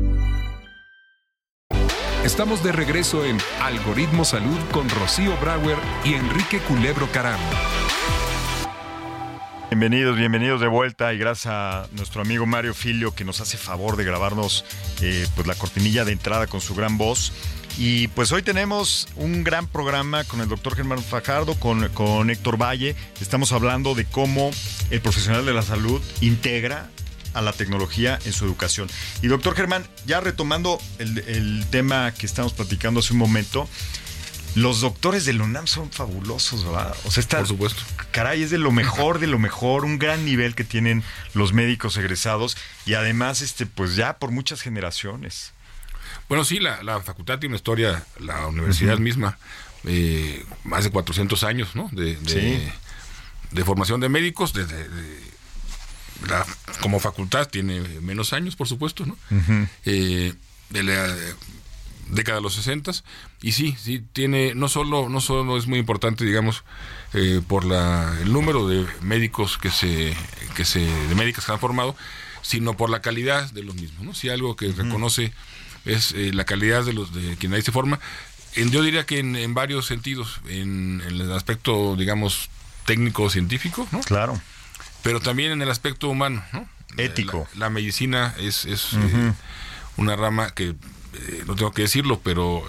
[2.23, 7.39] Estamos de regreso en Algoritmo Salud con Rocío Brauer y Enrique Culebro Caram.
[9.71, 13.97] Bienvenidos, bienvenidos de vuelta y gracias a nuestro amigo Mario Filio que nos hace favor
[13.97, 14.65] de grabarnos
[15.01, 17.33] eh, pues la cortinilla de entrada con su gran voz.
[17.79, 22.61] Y pues hoy tenemos un gran programa con el doctor Germán Fajardo, con, con Héctor
[22.61, 22.95] Valle.
[23.19, 24.51] Estamos hablando de cómo
[24.91, 26.87] el profesional de la salud integra
[27.33, 28.89] a la tecnología en su educación.
[29.21, 33.67] Y doctor Germán, ya retomando el, el tema que estamos platicando hace un momento,
[34.55, 36.93] los doctores del UNAM son fabulosos, ¿verdad?
[37.05, 37.83] O sea, está, Por supuesto.
[38.11, 41.95] Caray, es de lo mejor, de lo mejor, un gran nivel que tienen los médicos
[41.95, 45.53] egresados y además, este, pues ya por muchas generaciones.
[46.27, 49.37] Bueno, sí, la, la facultad tiene una historia, la universidad misma,
[49.85, 51.87] eh, más de 400 años, ¿no?
[51.93, 52.71] De, de, Sí.
[53.51, 55.30] de formación de médicos, de, de- de-
[56.27, 56.45] la-
[56.81, 59.17] como facultad tiene menos años, por supuesto, ¿no?
[59.85, 60.33] Eh,
[60.69, 61.33] de la eh,
[62.09, 62.91] década de los 60
[63.41, 66.63] y sí, sí tiene no solo no solo es muy importante, digamos,
[67.13, 70.15] eh, por la el número de médicos que se
[70.55, 71.95] que se de médicas que han formado,
[72.41, 74.13] sino por la calidad de los mismos, ¿no?
[74.13, 75.33] Si algo que reconoce
[75.85, 77.99] es eh, la calidad de los de quien ahí se forma.
[78.55, 82.49] En, yo diría que en, en varios sentidos, en, en el aspecto, digamos,
[82.85, 84.01] técnico científico, ¿no?
[84.01, 84.39] Claro.
[85.03, 86.67] Pero también en el aspecto humano, ¿no?
[86.97, 87.47] Ético.
[87.53, 89.33] La, la medicina es, es eh,
[89.97, 92.63] una rama que, eh, no tengo que decirlo, pero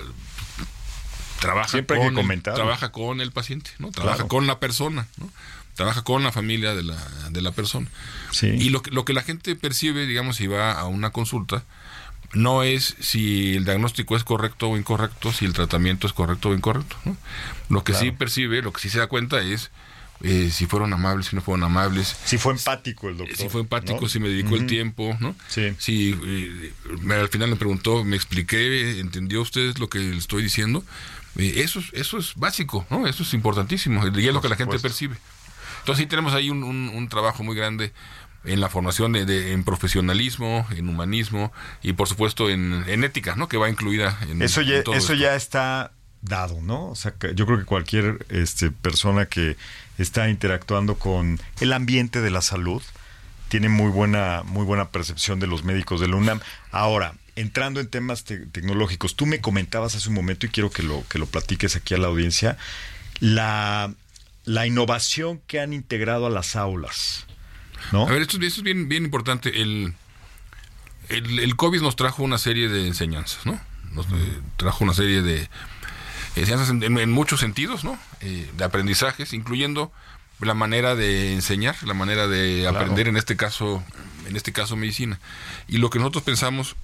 [1.40, 3.90] trabaja Siempre con el, trabaja con el paciente, ¿no?
[3.90, 4.28] Trabaja Claro.
[4.28, 5.30] con la persona, ¿no?
[5.74, 6.96] Trabaja con la familia de la,
[7.30, 7.88] de la persona.
[8.30, 8.46] Sí.
[8.46, 11.64] Y lo que, lo que la gente percibe, digamos, si va a una consulta,
[12.34, 16.54] no es si el diagnóstico es correcto o incorrecto, si el tratamiento es correcto o
[16.54, 16.96] incorrecto.
[17.04, 17.16] ¿no?
[17.70, 19.70] Lo que sí percibe, lo que sí se da cuenta es
[20.22, 23.36] eh, si fueron amables, si no fueron amables, Si fue empático el doctor.
[23.36, 24.08] si fue empático, ¿no?
[24.08, 25.34] si me dedicó el tiempo, ¿no?
[25.48, 25.72] Sí.
[25.78, 30.42] Si eh, me- al final me preguntó, me expliqué, ¿entendió usted lo que le estoy
[30.42, 30.84] diciendo?
[31.36, 33.06] Eh, eso, es- eso es básico, ¿no?
[33.06, 34.82] Eso es importantísimo y es lo que la gente supuesto.
[34.88, 35.16] percibe.
[35.80, 37.92] Entonces sí tenemos ahí un, un- un trabajo muy grande
[38.44, 43.34] en la formación de, de- en profesionalismo, en humanismo y por supuesto en, en ética,
[43.36, 43.48] ¿no?
[43.48, 45.24] Que va incluida en Eso ya, en todo eso esto.
[45.24, 46.88] ya está dado, ¿no?
[46.88, 49.56] O sea, yo creo que cualquier este, persona que
[49.98, 52.82] está interactuando con el ambiente de la salud
[53.48, 56.40] tiene muy buena, muy buena percepción de los médicos del UNAM.
[56.70, 60.82] Ahora, entrando en temas te- tecnológicos, tú me comentabas hace un momento y quiero que
[60.82, 62.56] lo, que lo platiques aquí a la audiencia,
[63.20, 63.92] la,
[64.44, 67.26] la innovación que han integrado a las aulas,
[67.90, 68.06] ¿no?
[68.06, 69.60] A ver, esto, es- bien, bien importante.
[69.60, 69.94] El,
[71.08, 73.60] el, el COVID nos trajo una serie de enseñanzas, ¿no?
[73.92, 75.48] Nos eh, trajo una serie de
[76.36, 77.98] enseñanzas en, en- en muchos sentidos, ¿no?
[78.20, 79.92] Eh, de aprendizajes, incluyendo
[80.40, 83.82] la manera de enseñar, la manera de aprender, en este caso,
[84.26, 85.20] en este caso medicina.
[85.68, 86.74] Y lo que nosotros pensamos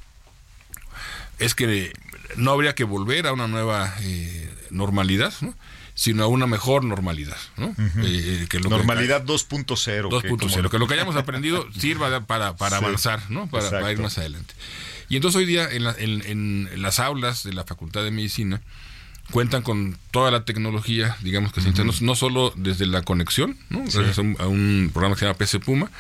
[1.39, 1.93] es que
[2.37, 5.55] no habría que volver a una nueva eh, normalidad, ¿no?
[5.95, 7.37] sino a una mejor normalidad.
[7.57, 7.75] ¿no?
[8.03, 9.75] Eh, que lo que- Normalidad 2.0.
[10.23, 13.49] que 2.0, como- que lo que hayamos aprendido sirva para, para Sí, avanzar, ¿no?
[13.49, 14.55] Para, para ir más adelante.
[15.09, 16.23] Y entonces hoy día en, la- en-
[16.71, 18.61] en las aulas de la Facultad de Medicina
[19.31, 23.81] cuentan con toda la tecnología, digamos que se no, no solo desde la conexión, ¿no?
[23.81, 25.91] gracias a, un, a un programa que se llama PC Puma,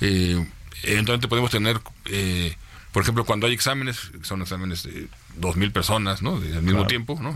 [0.00, 0.46] eh,
[0.84, 2.56] eventualmente podemos tener, eh,
[2.92, 5.08] por ejemplo, cuando hay exámenes, son exámenes de
[5.40, 6.36] 2.000 personas, ¿no?
[6.36, 6.86] Al mismo Claro.
[6.86, 7.34] tiempo, ¿no?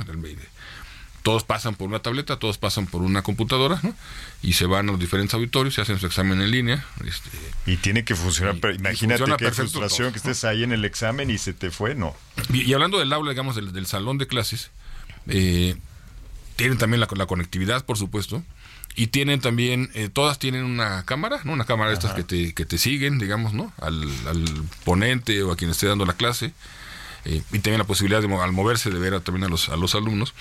[1.22, 3.94] Todos pasan por una tableta, todos pasan por una computadora, ¿no?
[4.42, 6.84] Y se van a los diferentes auditorios, se hacen su examen en línea.
[7.06, 7.30] Este,
[7.64, 8.56] Y tiene que funcionar.
[8.56, 10.12] Y- pero y imagínate funciona qué frustración todo.
[10.12, 12.14] que estés ahí en el examen y se te fue, ¿no?
[12.52, 14.70] y, y hablando del aula, digamos, del, del salón de clases,
[15.28, 15.76] eh,
[16.56, 18.42] tienen también la, la conectividad, por supuesto,
[18.96, 21.52] y tienen también, eh, todas tienen una cámara, ¿no?
[21.52, 23.72] Una cámara de estas que te, que te siguen, digamos, ¿no?
[23.80, 24.44] Al, al
[24.84, 26.52] ponente o a quien esté dando la clase,
[27.24, 29.76] eh, y también la posibilidad de, al moverse, de ver a- también a los, a
[29.76, 30.32] los alumnos.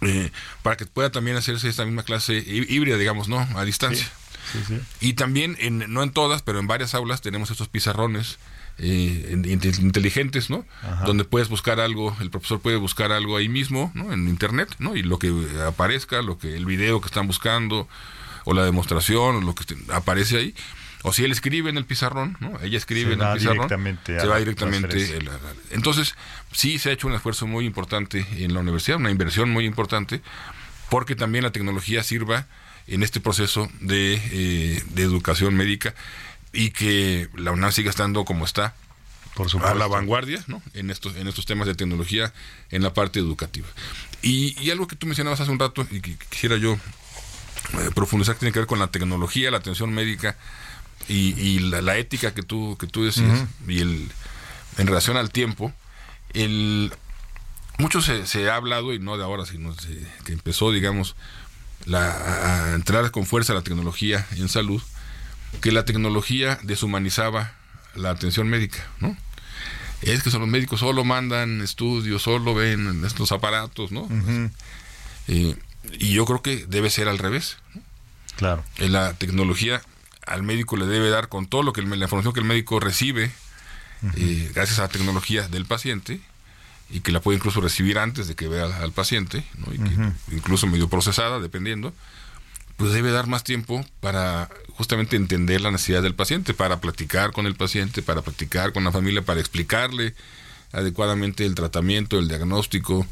[0.00, 0.30] eh,
[0.62, 3.38] para que pueda también hacerse esta misma clase hí- híbrida, digamos, ¿no?
[3.56, 4.10] A distancia.
[5.00, 8.38] Y también, en, no en todas, pero en varias aulas tenemos estos pizarrones
[8.78, 10.64] eh, in- inte- inteligentes, ¿no?
[11.06, 14.12] Donde puedes buscar algo, el profesor puede buscar algo ahí mismo, ¿no?
[14.12, 14.96] En internet, ¿no?
[14.96, 15.32] Y lo que
[15.66, 17.88] aparezca, lo que el video que están buscando,
[18.44, 20.54] o la demostración, o lo que aparece ahí.
[21.04, 22.60] O si él escribe en el pizarrón, ¿no?
[22.60, 23.68] Ella escribe Se en el pizarrón.
[24.20, 25.16] se va directamente.
[25.16, 25.28] el-
[25.70, 26.14] entonces,
[26.52, 30.20] sí se ha hecho un esfuerzo muy importante en la universidad, una inversión muy importante,
[30.90, 32.46] porque también la tecnología sirva
[32.86, 35.94] en este proceso de, eh, de educación médica
[36.52, 38.74] y que la UNAM siga estando como está
[39.34, 40.62] Por a la vanguardia ¿no?
[40.74, 42.32] en estos en estos temas de tecnología
[42.70, 43.66] en la parte educativa.
[44.22, 48.34] Y, y algo que tú mencionabas hace un rato y que quisiera yo eh, profundizar
[48.34, 50.36] que tiene que ver con la tecnología la atención médica
[51.08, 54.10] y, y la, la ética que tú que tú decías y el
[54.78, 55.72] en relación al tiempo
[56.34, 56.92] el
[57.78, 61.16] mucho se, se ha hablado y no de ahora sino de- que empezó digamos
[61.86, 64.80] la, a entrar con fuerza la tecnología en salud
[65.60, 67.52] que la tecnología deshumanizaba
[67.94, 69.16] la atención médica, ¿no?
[70.00, 74.08] Es que son los médicos solo mandan estudios, solo ven estos aparatos, ¿no?
[75.28, 75.56] Eh,
[75.98, 77.56] y yo creo que debe ser al revés.
[78.36, 78.64] Claro.
[78.78, 79.82] Eh, La tecnología
[80.26, 82.80] al médico le debe dar con todo lo que el- la información que el médico
[82.80, 83.30] recibe
[84.16, 86.20] eh, gracias a la tecnología del paciente
[86.90, 89.72] y que la puede incluso recibir antes de que vea al, al paciente, ¿no?
[89.72, 91.94] y que incluso medio procesada, dependiendo,
[92.76, 94.48] pues debe dar más tiempo para
[94.82, 98.90] justamente entender la necesidad del paciente, para platicar con el paciente, para platicar con la
[98.90, 100.12] familia, para explicarle
[100.72, 103.06] adecuadamente el tratamiento, el diagnóstico,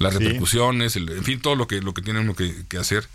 [0.00, 0.18] las Sí.
[0.18, 3.08] repercusiones, el- en fin, todo lo que, lo que tiene uno que, que hacer.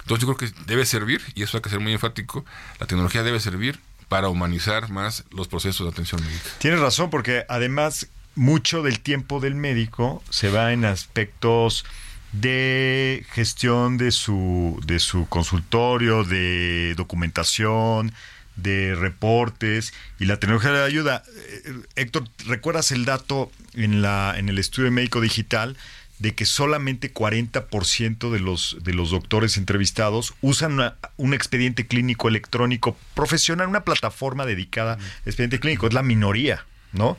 [0.00, 2.44] Entonces yo creo que debe servir, y eso hay que ser muy enfático,
[2.80, 6.50] la tecnología debe servir para humanizar más los procesos de atención médica.
[6.58, 11.84] Tienes razón, porque además mucho del tiempo del médico se va en aspectos
[12.32, 18.12] de gestión de su, de su consultorio, de documentación,
[18.56, 21.22] de reportes, y la tecnología le ayuda.
[21.64, 25.76] Eh, Héctor, ¿recuerdas el dato en, la, en el estudio médico digital?
[26.18, 32.28] de que solamente 40% de los, de los doctores entrevistados usan una- un expediente clínico
[32.28, 37.18] electrónico profesional, una plataforma dedicada al expediente clínico, es la minoría, ¿no?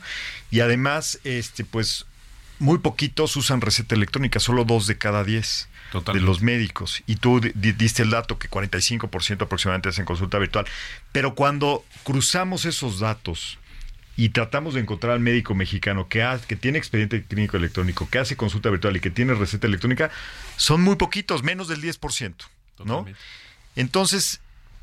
[0.50, 2.06] Y además, este, pues,
[2.58, 6.20] muy poquitos usan receta electrónica, solo dos de cada diez Totalmente.
[6.24, 7.02] de los médicos.
[7.06, 10.66] Y tú di- di- diste el dato que 45% aproximadamente hacen consulta virtual.
[11.12, 13.58] Pero cuando cruzamos esos datos
[14.16, 18.18] y tratamos de encontrar al médico mexicano que, ha- que tiene expediente clínico electrónico, que
[18.18, 20.10] hace consulta virtual y que tiene receta electrónica,
[20.56, 22.34] son muy poquitos, menos del 10%,
[22.78, 22.84] ¿no?
[22.84, 23.20] Totalmente.
[23.76, 24.40] Entonces,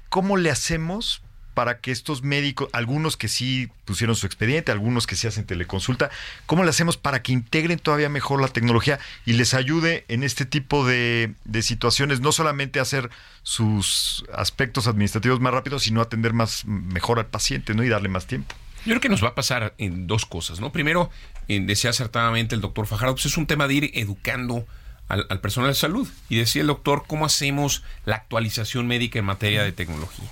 [0.10, 1.22] ¿cómo le hacemos
[1.62, 6.10] para que estos médicos, algunos que sí pusieron su expediente, algunos que sí hacen teleconsulta,
[6.47, 8.97] ¿cómo le hacemos para que integren todavía mejor la tecnología
[9.28, 13.12] y les ayude en este tipo de, de situaciones, no solamente a hacer
[13.43, 17.84] sus aspectos administrativos más rápidos, sino atender más mejor al paciente, ¿no?
[17.84, 18.56] Y darle más tiempo.
[18.78, 20.71] Yo creo que nos va a pasar en dos cosas, ¿no?
[20.71, 21.12] Primero,
[21.47, 24.65] eh, decía acertadamente el doctor Fajardo, pues es un tema de ir educando
[25.10, 26.08] al, al personal de salud.
[26.28, 30.28] Y decía el doctor, ¿cómo hacemos la actualización médica en materia de tecnología?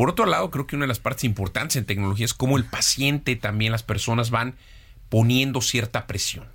[0.00, 2.64] Por otro lado, creo que una de las partes importantes en tecnología es cómo el
[2.64, 4.54] paciente, también las personas van
[5.10, 6.46] poniendo cierta presión.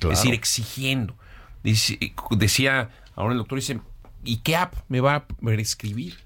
[0.00, 0.14] Claro.
[0.14, 1.14] Es decir, exigiendo.
[1.62, 3.78] Decía, ahora el doctor dice,
[4.24, 6.18] ¿y qué app me va a prescribir?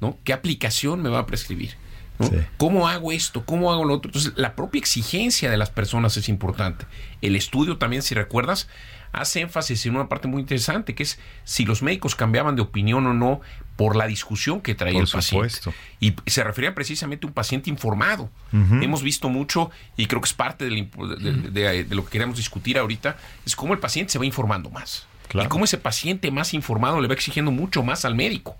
[0.00, 0.18] ¿No?
[0.24, 1.76] ¿Qué aplicación me va a prescribir?
[2.18, 2.26] ¿no?
[2.26, 2.34] Sí.
[2.56, 3.44] ¿Cómo hago esto?
[3.44, 4.08] ¿Cómo hago lo otro?
[4.08, 6.84] Entonces, la propia exigencia de las personas es importante.
[7.22, 8.68] El estudio también, si recuerdas,
[9.12, 13.06] hace énfasis en una parte muy interesante, que es si los médicos cambiaban de opinión
[13.06, 13.40] o no
[13.76, 15.50] por la discusión que traía Por el paciente.
[15.50, 15.74] supuesto.
[16.00, 18.30] Y se refería precisamente a un paciente informado.
[18.52, 22.04] Hemos visto mucho, y creo que es parte de, la impo- de- de- de lo
[22.04, 25.06] que queremos discutir ahorita, es cómo el paciente se va informando más.
[25.28, 25.46] Claro.
[25.46, 28.56] Y cómo ese paciente más informado le va exigiendo mucho más al médico.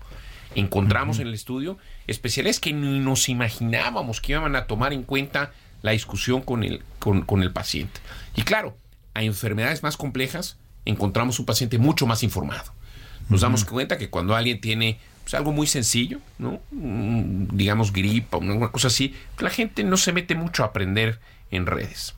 [0.55, 1.77] Encontramos en el estudio
[2.07, 6.81] especialistas que ni nos imaginábamos que iban a tomar en cuenta la discusión con el,
[6.97, 7.99] con, con el paciente.
[8.35, 8.75] Y claro,
[9.13, 12.73] a enfermedades más complejas encontramos un paciente mucho más informado.
[13.29, 16.59] Nos damos cuenta que cuando alguien tiene pues, algo muy sencillo, ¿no?
[16.71, 21.19] Digamos gripa, una una cosa así, la gente no se mete mucho a aprender
[21.51, 22.15] en redes.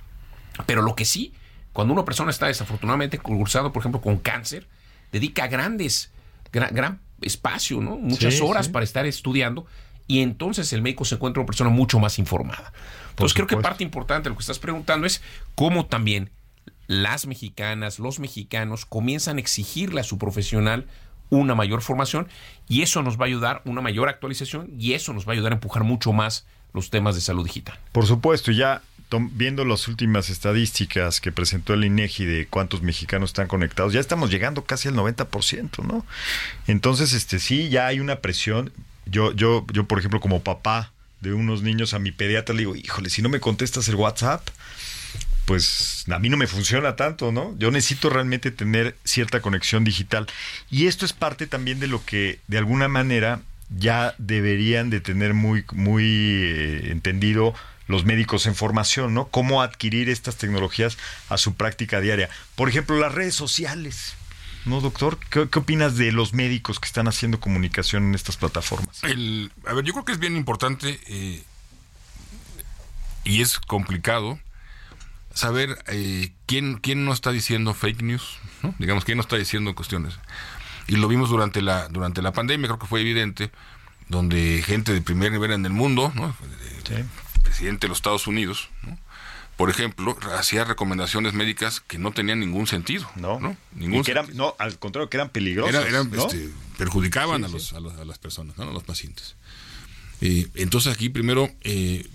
[0.66, 1.34] Pero lo que sí,
[1.74, 4.68] cuando una persona está desafortunadamente cursando, por ejemplo, con cáncer,
[5.12, 6.12] dedica grandes,
[6.54, 7.98] gran, gran espacio, ¿no?
[7.98, 8.72] Muchas Sí, horas sí.
[8.72, 9.66] para estar estudiando
[10.08, 12.74] y entonces el médico se encuentra una persona mucho más informada.
[13.10, 15.22] Entonces creo que parte importante de lo que estás preguntando es
[15.56, 16.30] cómo también
[16.92, 20.88] las mexicanas, los mexicanos comienzan a exigirle a su profesional
[21.30, 22.28] una mayor formación
[22.68, 25.54] y eso nos va a ayudar, una mayor actualización y eso nos va a ayudar
[25.54, 27.80] a empujar mucho más los temas de salud digital.
[27.94, 28.82] Por supuesto, ya
[29.32, 34.30] viendo las últimas estadísticas que presentó el INEGI de cuántos mexicanos están conectados, ya estamos
[34.30, 36.06] llegando casi al 90%, ¿no?
[36.68, 38.72] Entonces, este sí, ya hay una presión.
[39.06, 42.76] Yo, yo, yo, por ejemplo, como papá de unos niños a mi pediatra le digo,
[42.76, 44.48] híjole, si no me contestas el WhatsApp,
[45.46, 47.56] pues a mí no me funciona tanto, ¿no?
[47.58, 50.28] Yo necesito realmente tener cierta conexión digital.
[50.70, 55.34] Y esto es parte también de lo que, de alguna manera, ya deberían de tener
[55.34, 57.54] muy, muy eh, entendido
[57.88, 59.28] los médicos en formación, ¿no?
[59.28, 60.98] Cómo adquirir estas tecnologías
[61.30, 62.30] a su práctica diaria.
[62.56, 64.16] Por ejemplo, las redes sociales.
[64.66, 65.18] ¿No, doctor?
[65.30, 69.04] ¿Qué, opinas de los médicos que están haciendo comunicación en estas plataformas?
[69.04, 71.44] El, a ver, yo creo que es bien importante eh,
[73.24, 74.40] y es complicado
[75.34, 78.74] saber eh, quién, quién no está diciendo fake news, ¿no?
[78.80, 80.16] digamos, quién no está diciendo cuestiones.
[80.88, 83.52] Y lo vimos durante la, durante la pandemia, creo que fue evidente,
[84.10, 86.36] donde gente de primer nivel en el mundo, ¿no?
[87.44, 88.98] Presidente de los Estados Unidos, ¿no?
[89.58, 93.08] por ejemplo, hacía recomendaciones médicas que no tenían ningún sentido.
[93.16, 93.56] No, ¿no?
[93.76, 95.76] Ningún Y que eran, no, al contrario, que eran peligrosos.
[95.76, 96.26] Era- eran, ¿no?
[96.26, 97.54] este, perjudicaban Sí, a, sí.
[97.54, 98.64] los, a, los- a las personas, ¿no?
[98.64, 99.36] a los pacientes.
[100.22, 102.08] Eh, entonces aquí primero eh,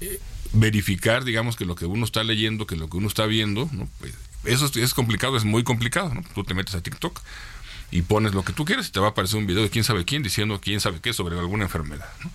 [0.00, 0.20] eh,
[0.52, 3.88] verificar, digamos, que lo que uno está leyendo, que lo que uno está viendo, ¿no?
[4.00, 6.12] Pues, eso es, es complicado, es muy complicado.
[6.14, 6.22] ¿no?
[6.34, 7.20] Tú te metes a TikTok
[7.90, 9.82] y pones lo que tú quieres y te va a aparecer un video de quién
[9.84, 12.08] sabe quién diciendo quién sabe qué sobre alguna enfermedad.
[12.22, 12.30] ¿no?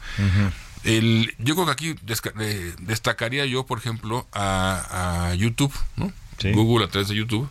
[0.84, 1.96] El, yo creo que aquí
[2.42, 6.12] eh, destacaría yo, por ejemplo, a, a YouTube, ¿no?
[6.40, 6.52] Sí.
[6.52, 7.50] Google a través de YouTube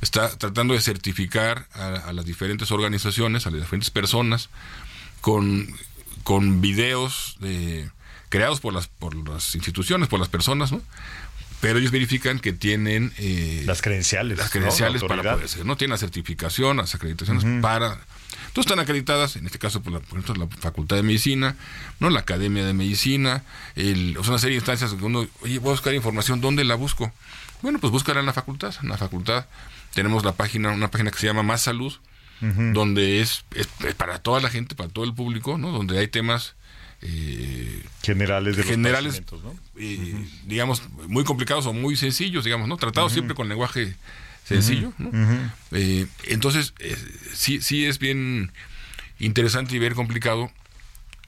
[0.00, 4.48] está tratando de certificar a, a las diferentes organizaciones, a las diferentes personas,
[5.20, 5.66] con,
[6.22, 7.90] con videos de-
[8.28, 10.80] creados por las, por las instituciones, por las personas, ¿no?
[11.60, 14.38] Pero ellos verifican que tienen eh, Las credenciales.
[14.38, 14.52] las ¿no?
[14.52, 15.76] credenciales La para poder ser, ¿no?
[15.76, 17.98] Tienen la certificación, las acreditaciones para...
[18.46, 21.56] Entonces están acreditadas, en este caso por, la, por ejemplo, la Facultad de Medicina,
[22.00, 22.10] ¿no?
[22.10, 23.42] La Academia de Medicina,
[23.76, 26.64] el, o sea, una serie de instancias donde uno, oye, voy a buscar información, ¿dónde
[26.64, 27.12] la busco?
[27.62, 28.74] Bueno, pues búscala en la facultad.
[28.82, 29.46] En la facultad
[29.94, 31.92] tenemos la página, una página que se llama Más Salud,
[32.40, 35.72] donde es, es- es para toda la gente, para todo el público, ¿no?
[35.72, 36.54] Donde hay temas
[37.02, 39.54] eh, Generales de los generales, ¿no?
[39.78, 40.14] eh,
[40.46, 42.76] digamos, muy complicados o muy sencillos, digamos, ¿no?
[42.76, 43.94] Tratados siempre con lenguaje
[44.44, 45.10] sencillo, ¿no?
[45.72, 46.96] Eh, entonces, eh,
[47.34, 48.50] sí, sí es bien
[49.18, 50.50] interesante y bien complicado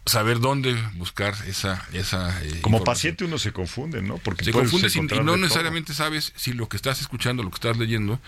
[0.07, 1.87] saber dónde buscar esa...
[1.93, 4.17] esa Como paciente uno se confunde, ¿no?
[4.19, 5.37] Porque Se confunde sin- y no todo.
[5.37, 8.19] necesariamente sabes si lo que estás escuchando, lo que estás leyendo,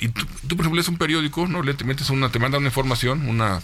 [0.00, 1.62] y tú, tú, por ejemplo, lees un periódico, ¿no?
[1.62, 3.62] Le te metes una, te mandan una información, una...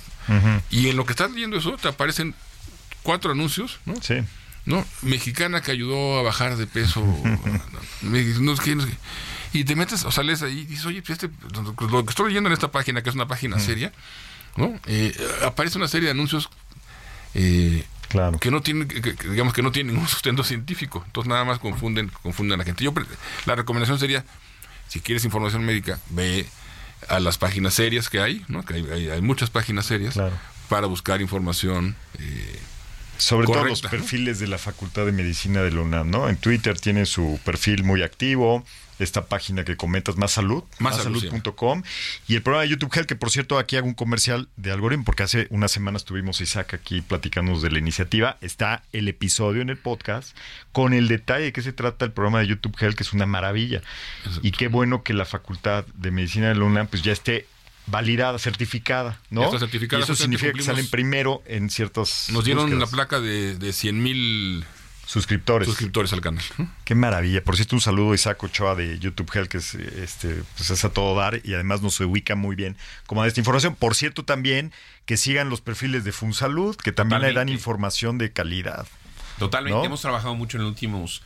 [0.70, 2.34] Y en lo que estás leyendo eso, te aparecen
[3.04, 3.94] cuatro anuncios, ¿no?
[4.02, 4.16] Sí.
[4.66, 4.84] ¿no?
[5.02, 7.04] Mexicana que ayudó a bajar de peso.
[9.52, 12.48] Y te metes, o sales ahí y dices, oye, pues este, lo que estoy leyendo
[12.48, 13.92] en esta página, que es una página seria,
[14.56, 14.78] ¿no?
[14.86, 15.14] Eh,
[15.46, 16.48] aparece una serie de anuncios
[17.34, 18.38] eh, Claro.
[18.40, 21.02] que no tienen, que- que- digamos que no tienen ningún sustento científico.
[21.06, 22.82] Entonces nada más confunden, confunden a la gente.
[22.84, 22.92] Yo
[23.46, 24.24] la recomendación sería,
[24.88, 26.46] si quieres información médica, ve
[27.08, 28.64] a las páginas serias que hay, ¿no?
[28.64, 30.36] Que hay, hay- hay muchas páginas serias Claro.
[30.68, 31.94] para buscar información.
[32.18, 32.58] eh,
[33.16, 36.28] Sobre todo los perfiles de la Facultad de Medicina de la UNAM, ¿no?
[36.28, 38.64] En Twitter tiene su perfil muy activo,
[38.98, 41.82] esta página que comentas, Más Salud, Más Salud, mássalud.com,
[42.28, 45.04] y el programa de YouTube Health, que por cierto aquí hago un comercial de algoritmo,
[45.04, 49.62] porque hace unas semanas tuvimos a Isaac aquí platicándonos de la iniciativa, está el episodio
[49.62, 50.36] en el podcast
[50.72, 53.26] con el detalle de qué se trata el programa de YouTube Health, que es una
[53.26, 53.82] maravilla.
[54.42, 57.46] Y qué bueno que la Facultad de Medicina de la UNAM pues ya esté
[57.86, 59.44] validada, certificada, ¿no?
[59.44, 62.90] Está certificada, y eso significa que salen primero en ciertas Nos dieron búsquedas.
[62.90, 64.64] la placa de, de 100 mil
[65.06, 65.68] suscriptores.
[65.68, 66.42] suscriptores al canal.
[66.84, 67.42] Qué maravilla.
[67.44, 70.84] Por cierto, un saludo a Isaac Ochoa de YouTube Health, que es, este, pues es
[70.84, 72.76] a todo dar y además nos ubica muy bien
[73.06, 73.74] como de esta información.
[73.76, 74.72] Por cierto, también
[75.04, 78.86] que sigan los perfiles de FunSalud, que también le dan información de calidad.
[79.38, 79.84] Totalmente, ¿No?
[79.84, 81.22] hemos trabajado mucho en los últimos,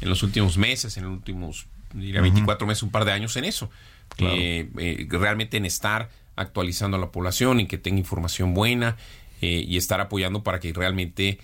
[0.00, 3.44] en los últimos meses, en los últimos, diría 24 meses, un par de años en
[3.44, 3.70] eso.
[4.18, 8.96] Eh, eh, realmente en estar actualizando a la población, en que tenga información buena
[9.40, 11.38] eh, y estar apoyando para que realmente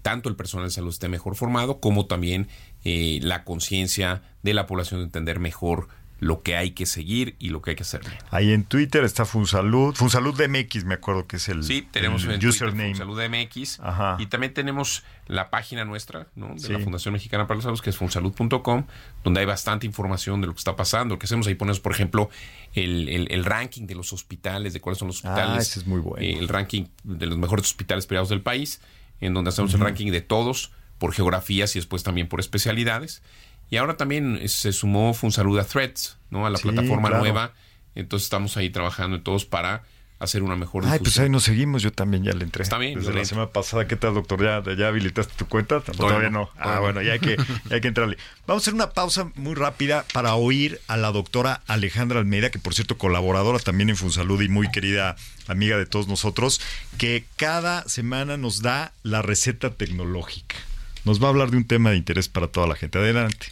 [0.00, 2.48] tanto el personal de salud esté mejor formado, como también
[2.82, 5.88] la conciencia de la población de entender mejor
[6.18, 8.00] lo que hay que seguir y lo que hay que hacer.
[8.30, 9.94] Ahí en Twitter está FunSalud.
[9.94, 12.94] FunSalud MX, me acuerdo que es el, Sí, tenemos el en Twitter username.
[12.94, 14.16] Salud MX Ajá.
[14.18, 16.54] y también tenemos la página nuestra ¿no?
[16.54, 16.72] de Sí.
[16.72, 18.86] la Fundación Mexicana para la Salud, que es funsalud.com,
[19.24, 21.16] donde hay bastante información de lo que está pasando.
[21.16, 22.30] Lo que hacemos ahí ponemos, por ejemplo,
[22.74, 25.68] el, el- el ranking de los hospitales, de cuáles son los Ah, hospitales.
[25.68, 26.24] ese es muy bueno.
[26.24, 28.80] eh, el ranking de los mejores hospitales privados del país,
[29.20, 33.22] en donde hacemos el ranking de todos por geografías y después también por especialidades.
[33.70, 36.46] Y ahora también se sumó Funsalud a Threads, ¿no?
[36.46, 37.22] a la Sí, plataforma claro.
[37.24, 37.52] nueva.
[37.94, 39.82] Entonces estamos ahí trabajando todos para
[40.18, 42.62] hacer una mejor Ay, pues ahí nos seguimos, yo también ya le entré.
[42.62, 44.42] Está bien, Desde la semana pasada, ¿qué tal, doctor?
[44.42, 45.80] ¿Ya, ya habilitaste tu cuenta?
[45.80, 46.50] Todavía no, no.
[46.58, 48.16] Ah, bueno, ya hay, que, ya hay que entrarle.
[48.46, 52.58] Vamos a hacer una pausa muy rápida para oír a la doctora Alejandra Almeida, que
[52.58, 55.16] por cierto, colaboradora también en Funsalud y muy querida
[55.48, 56.62] amiga de todos nosotros,
[56.96, 60.56] que cada semana nos da la receta tecnológica.
[61.04, 62.98] Nos va a hablar de un tema de interés para toda la gente.
[62.98, 63.48] Adelante.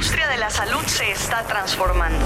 [0.00, 2.24] Industria de la salud se está transformando.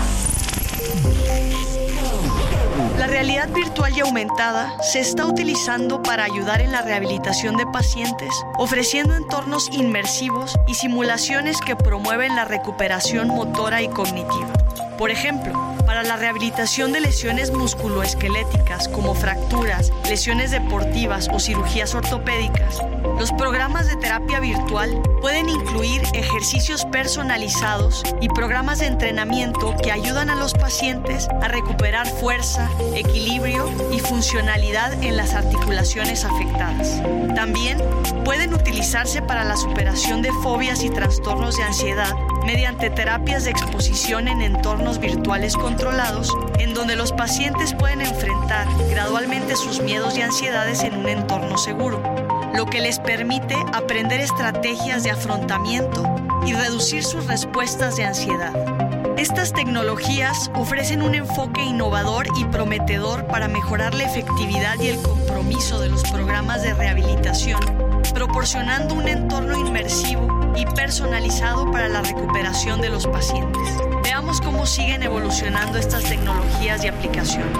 [2.96, 8.30] La realidad virtual y aumentada se está utilizando para ayudar en la rehabilitación de pacientes,
[8.58, 14.52] ofreciendo entornos inmersivos y simulaciones que promueven la recuperación motora y cognitiva.
[14.96, 15.63] Por ejemplo,
[15.94, 22.80] para la rehabilitación de lesiones musculoesqueléticas como fracturas, lesiones deportivas o cirugías ortopédicas,
[23.16, 30.30] los programas de terapia virtual pueden incluir ejercicios personalizados y programas de entrenamiento que ayudan
[30.30, 37.00] a los pacientes a recuperar fuerza, equilibrio y funcionalidad en las articulaciones afectadas.
[37.36, 37.78] También
[38.24, 42.12] pueden utilizarse para la superación de fobias y trastornos de ansiedad
[42.44, 45.83] mediante terapias de exposición en entornos virtuales controlados,
[46.58, 52.02] en donde los pacientes pueden enfrentar gradualmente sus miedos y ansiedades en un entorno seguro,
[52.54, 56.02] lo que les permite aprender estrategias de afrontamiento
[56.46, 58.54] y reducir sus respuestas de ansiedad.
[59.18, 65.80] Estas tecnologías ofrecen un enfoque innovador y prometedor para mejorar la efectividad y el compromiso
[65.80, 67.60] de los programas de rehabilitación,
[68.14, 73.68] proporcionando un entorno inmersivo y personalizado para la recuperación de los pacientes.
[74.24, 77.58] Cómo siguen evolucionando estas tecnologías y aplicaciones.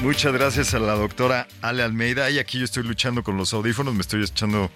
[0.00, 2.30] Muchas gracias a la doctora Ale Almeida.
[2.30, 4.70] Y aquí yo estoy luchando con los audífonos, me estoy echando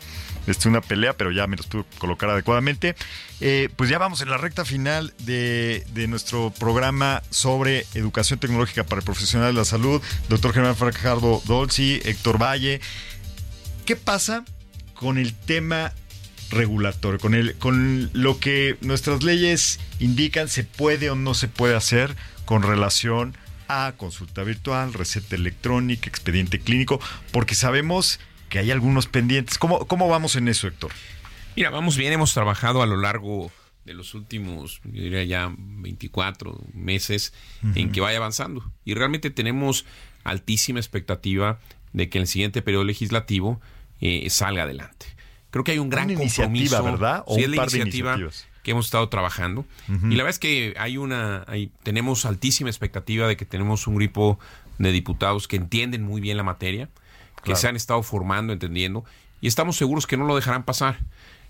[0.47, 2.97] este, una pelea, pero ya me los pude colocar adecuadamente.
[3.41, 8.85] Eh, pues ya vamos en la recta final de, de nuestro programa sobre educación tecnológica
[8.85, 10.03] para el profesional de la salud.
[10.29, 12.81] Doctor Germán Fajardo Dolci, Héctor Valle.
[13.85, 14.45] ¿Qué pasa
[14.95, 15.93] con el tema
[16.51, 21.75] regulatorio, con, el, con lo que nuestras leyes indican se puede o no se puede
[21.75, 23.37] hacer con relación
[23.69, 27.01] a consulta virtual, receta electrónica, expediente clínico,
[27.33, 28.19] porque sabemos
[28.49, 29.59] que hay algunos pendientes.
[29.59, 30.91] ¿Cómo, cómo vamos en eso, Héctor?
[31.55, 33.53] Mira, vamos bien, hemos trabajado a lo largo
[33.85, 37.33] de los últimos, yo diría ya 24 meses
[37.75, 38.71] en que vaya avanzando.
[38.85, 39.87] Y realmente tenemos
[40.25, 41.59] altísima expectativa
[41.93, 43.61] de que en el siguiente periodo legislativo
[44.01, 45.07] eh, salga adelante.
[45.51, 46.83] Creo que hay un gran Una iniciativa, compromiso.
[46.85, 47.25] ¿verdad?
[47.27, 48.19] O Sí, un es la par iniciativa
[48.63, 49.65] que hemos estado trabajando.
[49.89, 53.95] Y la verdad es que hay una, hay- tenemos altísima expectativa de que tenemos un
[53.95, 54.39] grupo
[54.79, 56.89] de diputados que entienden muy bien la materia,
[57.37, 57.61] que Claro.
[57.61, 59.05] se han estado formando, entendiendo,
[59.41, 60.99] y estamos seguros que no lo dejarán pasar.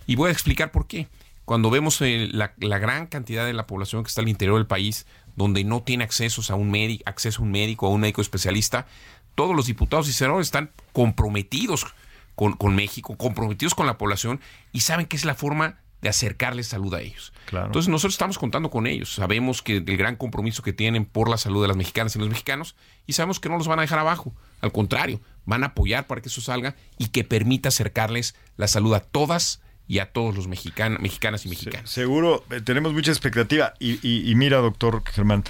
[0.06, 1.08] Y voy a explicar por qué.
[1.44, 4.66] Cuando vemos eh, la, la gran cantidad de la población que está al interior del
[4.66, 8.20] país, donde no tiene accesos a un médico, acceso a un médico, a un médico
[8.20, 8.86] especialista,
[9.34, 11.86] todos los diputados y senadores están comprometidos
[12.38, 16.68] con, con México, comprometidos con la población y saben que es la forma de acercarles
[16.68, 17.32] salud a ellos.
[17.46, 17.66] Claro.
[17.66, 21.36] Entonces nosotros estamos contando con ellos, sabemos que el gran compromiso que tienen por la
[21.36, 22.76] salud de las mexicanas y los mexicanos
[23.08, 26.20] y sabemos que no los van a dejar abajo, al contrario, van a apoyar para
[26.22, 30.46] que eso salga y que permita acercarles la salud a todas y a todos los
[30.46, 31.90] mexicanos, mexicanas y mexicanos.
[31.90, 33.74] Seguro, eh, tenemos mucha expectativa.
[33.80, 35.42] Y, y- y mira, doctor Germán,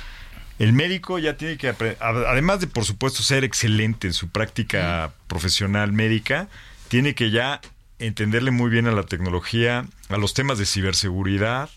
[0.59, 4.29] el médico ya tiene que, apre- ad- además de, por supuesto, ser excelente en su
[4.29, 6.49] práctica profesional médica,
[6.89, 7.61] tiene que ya
[7.99, 11.71] entenderle muy bien a la tecnología, a los temas de ciberseguridad,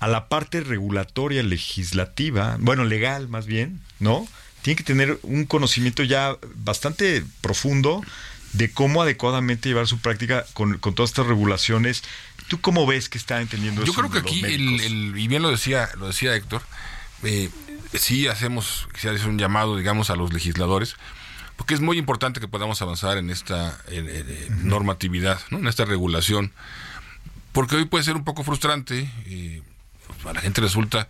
[0.00, 4.26] a la parte regulatoria legislativa, bueno, legal más bien, ¿no?
[4.62, 8.02] tiene que tener un conocimiento ya bastante profundo
[8.52, 12.02] de cómo adecuadamente llevar su práctica con, con todas estas regulaciones.
[12.48, 15.50] ¿Tú cómo ves que está entendiendo Yo eso creo que aquí, el, y bien lo
[15.50, 16.62] decía, lo decía Héctor,
[17.22, 17.50] eh,
[17.94, 20.96] sí hacemos, quisiera hacer un llamado, digamos, a los legisladores,
[21.58, 25.58] porque es muy importante que podamos avanzar en esta en- en- en normatividad, ¿no?
[25.58, 26.52] en esta regulación,
[27.52, 29.60] porque hoy puede ser un poco frustrante, eh,
[30.24, 31.08] a la gente resulta,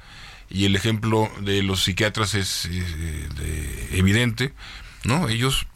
[0.50, 4.52] y el ejemplo de los psiquiatras es, eh, de- evidente,
[5.04, 5.28] ¿no?
[5.28, 5.66] Ellos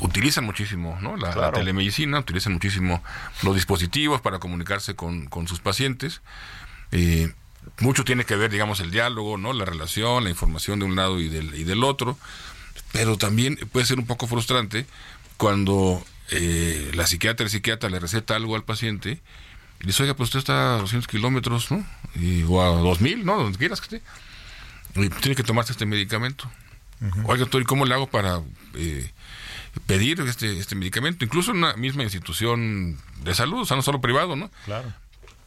[0.00, 1.16] utilizan muchísimo ¿no?
[1.16, 3.02] la, telemedicina, utilizan muchísimo
[3.42, 6.20] los dispositivos para comunicarse con, con sus pacientes.
[6.90, 7.32] Eh,
[7.78, 9.52] mucho tiene que ver, digamos, el diálogo, ¿no?
[9.52, 12.18] la relación, la información de un lado y del, y del otro,
[12.92, 14.86] pero también puede ser un poco frustrante
[15.36, 19.20] cuando eh, la psiquiatra, el psiquiatra le receta algo al paciente
[19.82, 21.84] y dice, oiga, pues usted está a 200 kilómetros, ¿no?
[22.14, 23.36] Y- o a 2000, ¿no?
[23.42, 24.08] Donde quieras que esté.
[25.00, 26.50] Y tiene que tomarse este medicamento.
[27.24, 28.40] Oiga, doctor, ¿y cómo le hago para
[28.74, 29.10] eh,
[29.86, 31.24] pedir este, este medicamento?
[31.24, 34.50] Incluso en una misma institución de salud, o sea, no solo privado, ¿no?
[34.66, 34.92] Claro.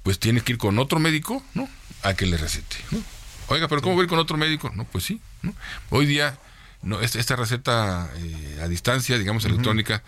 [0.03, 1.69] Pues tiene que ir con otro médico, ¿no?
[2.03, 3.01] A que le recete, ¿no?
[3.47, 4.69] Oiga, pero ¿cómo voy a ir con otro médico?
[4.75, 5.53] No, pues sí, ¿no?
[5.91, 6.37] Hoy día,
[6.85, 10.03] no, esta, esta receta eh, a distancia, digamos, electrónica,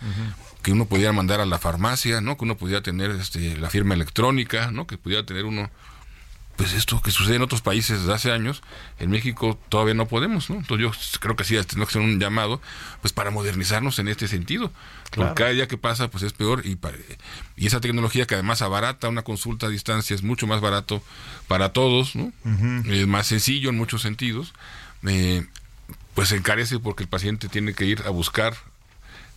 [0.62, 2.36] que uno pudiera mandar a la farmacia, ¿no?
[2.36, 4.86] Que uno pudiera tener este, la firma electrónica, ¿no?
[4.86, 5.70] Que pudiera tener uno
[6.58, 8.62] pues esto que sucede en otros países desde hace años,
[8.98, 10.56] en México todavía no podemos, ¿no?
[10.56, 12.60] Entonces yo creo que sí, tenemos que hacer un llamado,
[13.00, 14.72] pues para modernizarnos en este sentido.
[15.10, 15.28] Claro.
[15.28, 16.76] Porque cada día que pasa, pues es peor y,
[17.56, 21.00] y esa tecnología que además abarata una consulta a distancia es mucho más barato
[21.46, 22.32] para todos, ¿no?
[22.90, 24.52] Es más sencillo en muchos sentidos.
[25.06, 25.46] eh,
[26.14, 28.54] pues se encarece porque el paciente tiene que ir a buscar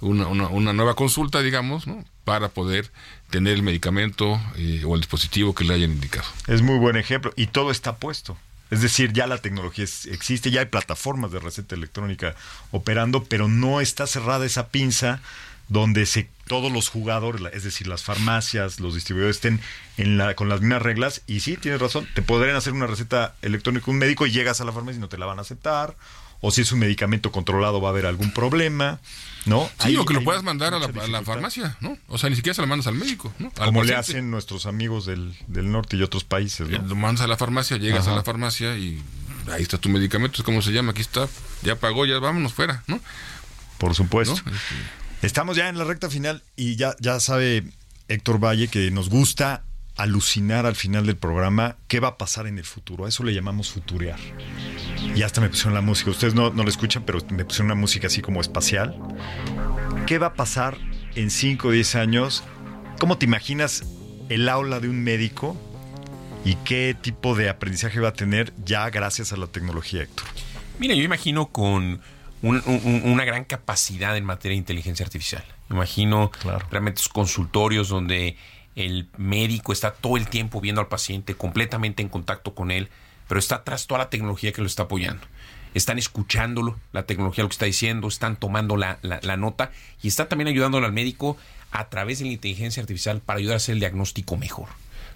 [0.01, 2.03] una, una, nueva consulta, digamos, ¿no?
[2.23, 2.91] Para poder
[3.29, 6.25] tener el medicamento eh, o el dispositivo que le hayan indicado.
[6.47, 7.33] Es muy buen ejemplo.
[7.35, 8.37] Y todo está puesto.
[8.71, 12.35] Es decir, ya la tecnología existe, ya hay plataformas de receta electrónica
[12.71, 15.21] operando, pero no está cerrada esa pinza
[15.67, 19.61] donde se, todos los jugadores, es decir, las farmacias, los distribuidores estén
[19.97, 21.21] en la, con las mismas reglas.
[21.27, 24.65] Y sí, tienes razón, te podrían hacer una receta electrónica un médico y llegas a
[24.65, 25.95] la farmacia y no te la van a aceptar.
[26.41, 28.99] O si es un medicamento controlado va a haber algún problema,
[29.45, 29.65] ¿no?
[29.79, 30.87] Sí, Hay- o que lo puedas mandar a la,
[31.19, 31.97] a farmacia, ¿no?
[32.07, 33.51] O sea, ni siquiera se la mandas al médico, ¿no?
[33.59, 36.87] Al Como le hacen nuestros amigos del, del norte y otros países, Eh, ¿no?
[36.87, 38.13] Lo mandas a la farmacia, llegas Ajá.
[38.13, 39.01] a la farmacia y
[39.51, 40.91] ahí está tu medicamento, ¿cómo se llama?
[40.91, 41.27] Aquí está,
[41.61, 42.99] ya pagó, ya vámonos fuera, ¿no?
[43.77, 44.33] Por supuesto.
[44.45, 44.51] ¿No?
[44.51, 47.63] Este, Estamos ya en la recta final y ya, ya sabe
[48.07, 49.63] Héctor Valle que nos gusta
[49.97, 53.05] alucinar al final del programa qué va a pasar en el futuro.
[53.05, 54.19] A eso le llamamos futurear.
[55.15, 56.11] Y hasta me pusieron la música.
[56.11, 58.95] Ustedes no, no la escuchan, pero me pusieron una música así como espacial.
[60.07, 60.77] ¿Qué va a pasar
[61.15, 62.43] en 5 o 10 años?
[62.99, 63.83] ¿Cómo te imaginas
[64.29, 65.57] el aula de un médico
[66.45, 70.27] y qué tipo de aprendizaje va a tener ya gracias a la tecnología, Héctor?
[70.79, 72.01] Mira, yo imagino con
[72.41, 75.43] un- un- una gran capacidad en materia de inteligencia artificial.
[75.69, 76.65] Imagino Claro.
[76.71, 78.35] realmente consultorios donde
[78.75, 82.89] el médico está todo el tiempo viendo al paciente, completamente en contacto con él,
[83.27, 85.25] pero está atrás toda la tecnología que lo está apoyando.
[85.73, 90.07] Están escuchándolo, la tecnología lo que está diciendo, están tomando la, la- la nota y
[90.09, 91.37] está también ayudándole al médico
[91.71, 94.67] a través de la inteligencia artificial para ayudar a hacer el diagnóstico mejor.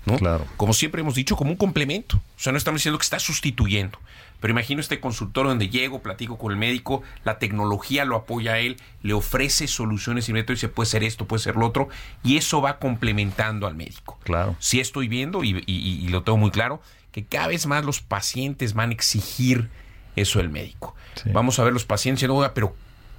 [0.05, 0.17] ¿no?
[0.17, 0.45] Claro.
[0.55, 2.17] Como siempre hemos dicho, como un complemento.
[2.17, 3.99] O sea, no estamos diciendo que está sustituyendo.
[4.45, 8.59] Pero imagino este consultorio donde llego, platico con el médico, la tecnología lo apoya a
[8.59, 11.89] él, le ofrece soluciones inmediatas y dice, puede ser esto, puede ser lo otro,
[12.23, 14.19] y eso va complementando al médico.
[14.23, 14.55] Claro.
[14.59, 16.79] Sí estoy viendo, y, y- y lo tengo muy claro,
[17.11, 19.67] que cada vez más los pacientes van a exigir
[20.15, 20.93] eso del médico.
[21.15, 21.31] Sí.
[21.33, 22.75] Vamos a ver los pacientes diciendo, "Oiga, pero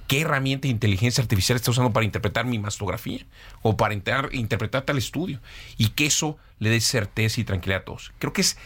[0.07, 3.25] ¿qué herramienta de inteligencia artificial está usando para interpretar mi mastografía?
[3.63, 5.41] O para inter- interpretar tal estudio.
[5.77, 8.13] Y que eso le dé certeza y tranquilidad a todos.
[8.17, 8.57] Creo que es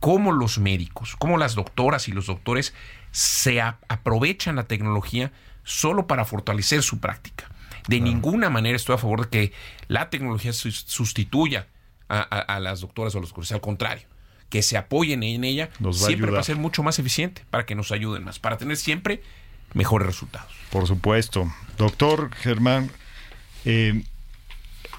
[0.00, 2.74] cómo los médicos, cómo las doctoras y los doctores
[3.10, 5.32] se aprovechan la tecnología
[5.64, 7.50] solo para fortalecer su práctica.
[7.88, 9.52] De ninguna manera estoy a favor de que
[9.88, 11.68] la tecnología sus- sustituya
[12.08, 13.52] a, a- a las doctoras o a los doctores.
[13.52, 14.06] Al contrario,
[14.48, 17.64] que se apoyen en ella Nos va a siempre para ser mucho más eficiente, para
[17.66, 19.22] que nos ayuden más, para tener siempre
[19.74, 20.52] mejores resultados.
[20.70, 21.52] Por supuesto.
[21.78, 22.90] Doctor Germán,
[23.64, 24.04] eh,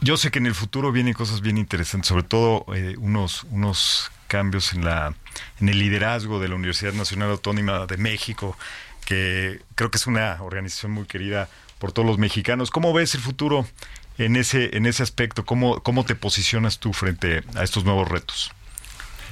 [0.01, 4.11] yo sé que en el futuro vienen cosas bien interesantes, sobre todo eh, unos, unos
[4.27, 5.13] cambios en, la,
[5.59, 8.57] en el liderazgo de la Universidad Nacional Autónoma de México,
[9.05, 11.49] que creo que es una organización muy querida
[11.79, 12.71] por todos los mexicanos.
[12.71, 13.65] ¿Cómo ves el futuro
[14.17, 15.45] en ese, en ese aspecto?
[15.45, 18.51] ¿Cómo, ¿Cómo te posicionas tú frente a estos nuevos retos?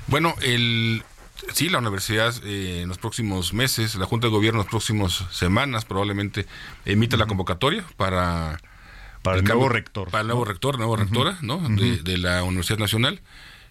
[0.07, 1.03] Bueno, el,
[1.53, 5.25] sí, la universidad eh, en los próximos meses, la Junta de Gobierno en las próximas
[5.31, 6.45] semanas probablemente
[6.85, 8.59] emita la convocatoria para...
[9.23, 10.11] Para el, nuevo rector.
[10.11, 11.57] Para el nuevo rector, nueva rectora, ¿no?
[11.57, 13.21] de, de la Universidad Nacional.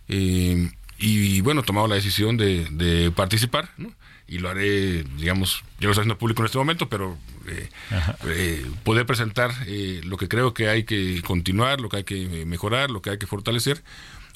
[0.09, 0.69] Eh,
[0.99, 3.93] y bueno, tomado la decisión de, de participar, ¿no?
[4.27, 7.17] y lo haré, digamos, yo lo estoy haciendo público en este momento, pero
[7.47, 7.69] eh,
[8.27, 12.47] eh, poder presentar eh, lo que creo que hay que continuar, lo que hay que
[12.47, 13.83] mejorar, lo que hay que fortalecer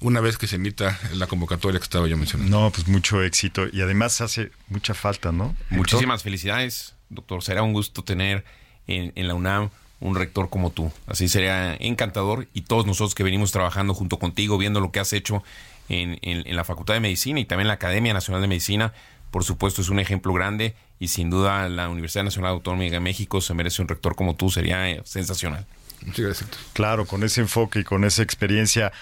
[0.01, 2.61] una vez que se emita la convocatoria que estaba yo mencionando.
[2.61, 5.57] No, pues mucho éxito y además hace mucha falta, ¿no?
[5.71, 7.43] Muchísimas felicidades, doctor.
[7.43, 8.45] Será un gusto tener
[8.87, 10.93] en, en la UNAM un rector como tú.
[11.09, 15.13] Así sería encantador y todos nosotros que venimos trabajando junto contigo, viendo lo que has
[15.13, 15.43] hecho
[15.89, 18.93] en, en, la Facultad de Medicina y también en la Academia Nacional de Medicina,
[19.31, 23.41] por supuesto es un ejemplo grande y sin duda la Universidad Nacional Autónoma de México
[23.41, 25.67] se merece un rector como tú, sería eh, sensacional.
[26.05, 26.51] Muchas gracias.
[26.73, 28.93] Claro, con ese enfoque y con esa experiencia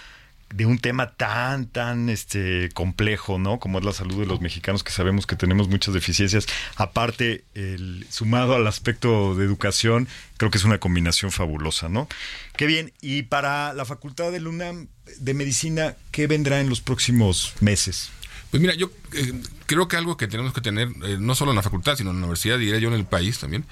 [0.54, 3.58] de un tema tan, tan este, complejo, ¿no?
[3.58, 6.46] Como es la salud de los mexicanos, que sabemos que tenemos muchas deficiencias.
[6.76, 12.08] Aparte, el, sumado al aspecto de educación, creo que es una combinación fabulosa, ¿no?
[12.56, 12.92] Qué bien.
[13.00, 14.88] Y para la Facultad de UNAM
[15.18, 18.10] de Medicina, ¿qué vendrá en los próximos meses?
[18.50, 19.32] Pues mira, yo eh,
[19.66, 22.16] creo que algo que tenemos que tener, eh, no solo en la facultad, sino en
[22.16, 23.64] la universidad, diría yo en el país también,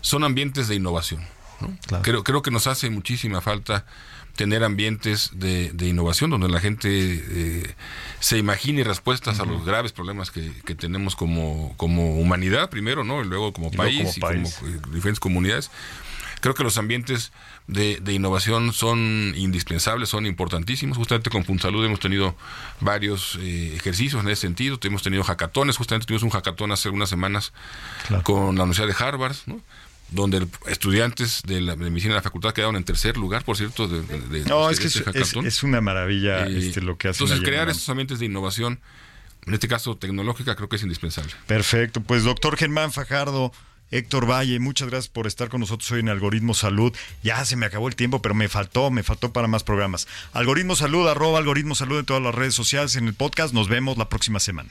[0.00, 1.22] son ambientes de innovación.
[1.60, 2.02] ¿no?
[2.02, 3.86] Creo, creo que nos hace muchísima falta
[4.36, 7.74] tener ambientes de, innovación donde la gente eh,
[8.20, 13.22] se imagine respuestas a los graves problemas que, tenemos como, como humanidad primero, ¿no?
[13.22, 15.70] Y luego como país y como eh, diferentes comunidades.
[16.40, 17.32] Creo que los ambientes
[17.68, 20.98] de, innovación son indispensables, son importantísimos.
[20.98, 22.36] Justamente con Punsalud hemos tenido
[22.80, 24.78] varios eh, ejercicios en ese sentido.
[24.82, 27.54] Hemos tenido hackatones, justamente tuvimos un hackatón hace unas semanas
[28.24, 29.62] con la Universidad de Harvard, ¿no?
[30.10, 33.88] Donde estudiantes de la medicina de la facultad quedaron en tercer lugar, por cierto.
[33.88, 37.24] De, no, es que es, una maravilla este, lo que hacen.
[37.24, 38.80] Entonces, crear estos ambientes de innovación,
[39.46, 41.32] en este caso tecnológica, creo que es indispensable.
[41.46, 42.00] Perfecto.
[42.00, 43.52] Pues, doctor Germán Fajardo.
[43.90, 46.92] Héctor Valle, muchas gracias por estar con nosotros hoy en Algoritmo Salud.
[47.22, 50.08] Ya se me acabó el tiempo, pero me faltó, me faltó para más programas.
[50.32, 53.54] Algoritmo Salud, arroba Algoritmo Salud en todas las redes sociales, en el podcast.
[53.54, 54.70] Nos vemos la próxima semana.